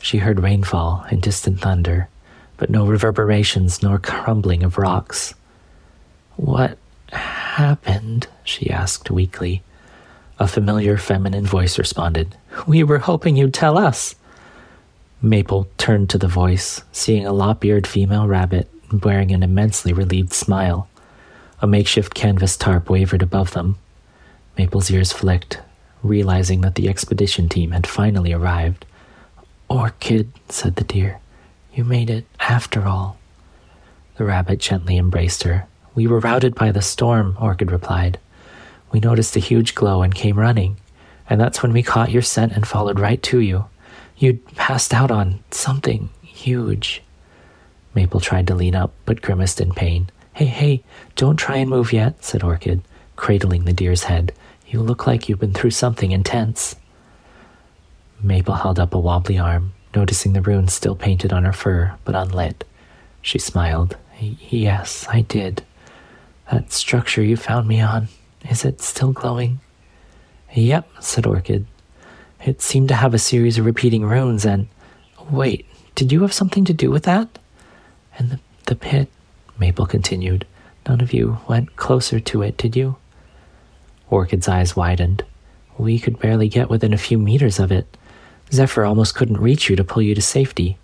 She 0.00 0.18
heard 0.18 0.40
rainfall 0.40 1.06
and 1.10 1.22
distant 1.22 1.60
thunder, 1.60 2.08
but 2.56 2.70
no 2.70 2.86
reverberations 2.86 3.82
nor 3.82 3.98
crumbling 3.98 4.62
of 4.62 4.78
rocks. 4.78 5.34
What 6.36 6.78
happened? 7.12 8.26
she 8.44 8.70
asked 8.70 9.10
weakly. 9.10 9.62
A 10.38 10.48
familiar 10.48 10.98
feminine 10.98 11.46
voice 11.46 11.78
responded, 11.78 12.36
We 12.66 12.82
were 12.82 12.98
hoping 12.98 13.36
you'd 13.36 13.54
tell 13.54 13.78
us. 13.78 14.14
Maple 15.20 15.68
turned 15.78 16.10
to 16.10 16.18
the 16.18 16.26
voice, 16.26 16.82
seeing 16.90 17.24
a 17.24 17.32
lop 17.32 17.64
eared 17.64 17.86
female 17.86 18.26
rabbit 18.26 18.68
wearing 19.04 19.30
an 19.30 19.42
immensely 19.42 19.92
relieved 19.92 20.32
smile. 20.32 20.88
A 21.62 21.66
makeshift 21.68 22.12
canvas 22.12 22.56
tarp 22.56 22.90
wavered 22.90 23.22
above 23.22 23.52
them. 23.52 23.78
Maple's 24.58 24.90
ears 24.90 25.12
flicked, 25.12 25.60
realizing 26.02 26.60
that 26.62 26.74
the 26.74 26.88
expedition 26.88 27.48
team 27.48 27.70
had 27.70 27.86
finally 27.86 28.32
arrived. 28.32 28.84
Orchid, 29.68 30.32
said 30.48 30.74
the 30.74 30.82
deer, 30.82 31.20
you 31.72 31.84
made 31.84 32.10
it 32.10 32.26
after 32.40 32.88
all. 32.88 33.16
The 34.16 34.24
rabbit 34.24 34.58
gently 34.58 34.98
embraced 34.98 35.44
her. 35.44 35.68
We 35.94 36.08
were 36.08 36.18
routed 36.18 36.56
by 36.56 36.72
the 36.72 36.82
storm, 36.82 37.36
Orchid 37.40 37.70
replied. 37.70 38.18
We 38.90 38.98
noticed 38.98 39.36
a 39.36 39.40
huge 39.40 39.76
glow 39.76 40.02
and 40.02 40.12
came 40.12 40.40
running, 40.40 40.78
and 41.30 41.40
that's 41.40 41.62
when 41.62 41.72
we 41.72 41.84
caught 41.84 42.10
your 42.10 42.22
scent 42.22 42.52
and 42.52 42.66
followed 42.66 42.98
right 42.98 43.22
to 43.22 43.38
you. 43.38 43.66
You'd 44.16 44.44
passed 44.56 44.92
out 44.92 45.12
on 45.12 45.44
something 45.52 46.10
huge. 46.22 47.04
Maple 47.94 48.20
tried 48.20 48.48
to 48.48 48.54
lean 48.56 48.74
up, 48.74 48.92
but 49.06 49.22
grimaced 49.22 49.60
in 49.60 49.72
pain. 49.72 50.10
Hey, 50.34 50.46
hey, 50.46 50.84
don't 51.14 51.36
try 51.36 51.56
and 51.56 51.68
move 51.68 51.92
yet, 51.92 52.24
said 52.24 52.42
Orchid, 52.42 52.82
cradling 53.16 53.64
the 53.64 53.72
deer's 53.72 54.04
head. 54.04 54.32
You 54.66 54.80
look 54.80 55.06
like 55.06 55.28
you've 55.28 55.40
been 55.40 55.52
through 55.52 55.72
something 55.72 56.10
intense. 56.10 56.74
Maple 58.22 58.54
held 58.54 58.78
up 58.78 58.94
a 58.94 58.98
wobbly 58.98 59.38
arm, 59.38 59.74
noticing 59.94 60.32
the 60.32 60.40
runes 60.40 60.72
still 60.72 60.96
painted 60.96 61.32
on 61.32 61.44
her 61.44 61.52
fur, 61.52 61.94
but 62.04 62.14
unlit. 62.14 62.64
She 63.20 63.38
smiled. 63.38 63.96
Yes, 64.18 65.06
I 65.10 65.20
did. 65.20 65.64
That 66.50 66.72
structure 66.72 67.22
you 67.22 67.36
found 67.36 67.68
me 67.68 67.80
on, 67.80 68.08
is 68.48 68.64
it 68.64 68.80
still 68.80 69.12
glowing? 69.12 69.60
Yep, 70.54 70.88
said 71.00 71.26
Orchid. 71.26 71.66
It 72.44 72.62
seemed 72.62 72.88
to 72.88 72.94
have 72.94 73.12
a 73.12 73.18
series 73.18 73.58
of 73.58 73.66
repeating 73.66 74.04
runes 74.04 74.44
and. 74.46 74.68
Wait, 75.30 75.66
did 75.94 76.10
you 76.10 76.22
have 76.22 76.32
something 76.32 76.64
to 76.64 76.72
do 76.72 76.90
with 76.90 77.04
that? 77.04 77.38
And 78.18 78.30
the, 78.30 78.40
the 78.66 78.74
pit, 78.74 79.08
Maple 79.62 79.86
continued. 79.86 80.44
None 80.88 81.00
of 81.00 81.12
you 81.12 81.38
went 81.48 81.76
closer 81.76 82.18
to 82.18 82.42
it, 82.42 82.56
did 82.56 82.74
you? 82.74 82.96
Orchid's 84.10 84.48
eyes 84.48 84.74
widened. 84.74 85.24
We 85.78 86.00
could 86.00 86.18
barely 86.18 86.48
get 86.48 86.68
within 86.68 86.92
a 86.92 86.98
few 86.98 87.16
meters 87.16 87.60
of 87.60 87.70
it. 87.70 87.96
Zephyr 88.50 88.84
almost 88.84 89.14
couldn't 89.14 89.38
reach 89.38 89.70
you 89.70 89.76
to 89.76 89.84
pull 89.84 90.02
you 90.02 90.16
to 90.16 90.20
safety. 90.20 90.78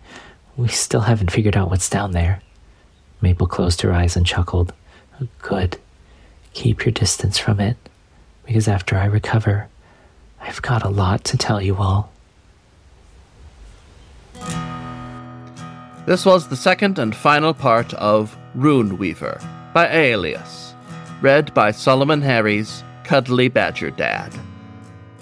We 0.57 0.69
still 0.69 1.01
haven't 1.01 1.33
figured 1.33 1.57
out 1.57 1.71
what's 1.71 1.91
down 1.91 2.13
there. 2.13 2.41
Maple 3.21 3.49
closed 3.49 3.81
her 3.83 3.93
eyes 3.93 4.17
and 4.17 4.25
chuckled. 4.25 4.73
Good. 5.43 5.79
Keep 6.53 6.85
your 6.85 6.93
distance 6.93 7.37
from 7.37 7.59
it, 7.59 7.77
because 8.47 8.69
after 8.69 8.97
I 8.97 9.07
recover, 9.07 9.67
I've 10.41 10.63
got 10.63 10.85
a 10.85 10.89
lot 10.89 11.25
to 11.25 11.37
tell 11.37 11.61
you 11.61 11.75
all. 11.79 12.13
This 16.07 16.25
was 16.25 16.47
the 16.47 16.57
second 16.57 17.01
and 17.01 17.15
final 17.15 17.53
part 17.53 17.93
of 17.95 18.38
Rune 18.55 18.99
Weaver 18.99 19.41
by 19.73 19.89
Aelius, 19.89 20.75
read 21.21 21.53
by 21.55 21.71
Solomon 21.71 22.23
Harries 22.23 22.83
Cuddly 23.05 23.49
Badger 23.49 23.91
Dad. 23.91 24.33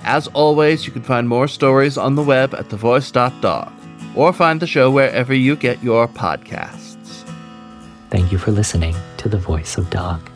As 0.03 0.29
always, 0.29 0.87
you 0.87 0.93
can 0.93 1.03
find 1.03 1.29
more 1.29 1.49
stories 1.49 1.99
on 1.99 2.15
the 2.15 2.23
web 2.23 2.55
at 2.55 2.69
thevoice.dog 2.69 3.73
or 4.15 4.33
find 4.33 4.61
the 4.61 4.67
show 4.67 4.91
wherever 4.91 5.35
you 5.35 5.57
get 5.57 5.83
your 5.83 6.09
podcasts. 6.09 7.25
Thank 8.11 8.33
you 8.33 8.39
for 8.39 8.53
listening 8.53 8.95
to 9.19 9.29
The 9.29 9.39
Voice 9.39 9.77
of 9.77 9.91
Dog. 9.91 10.31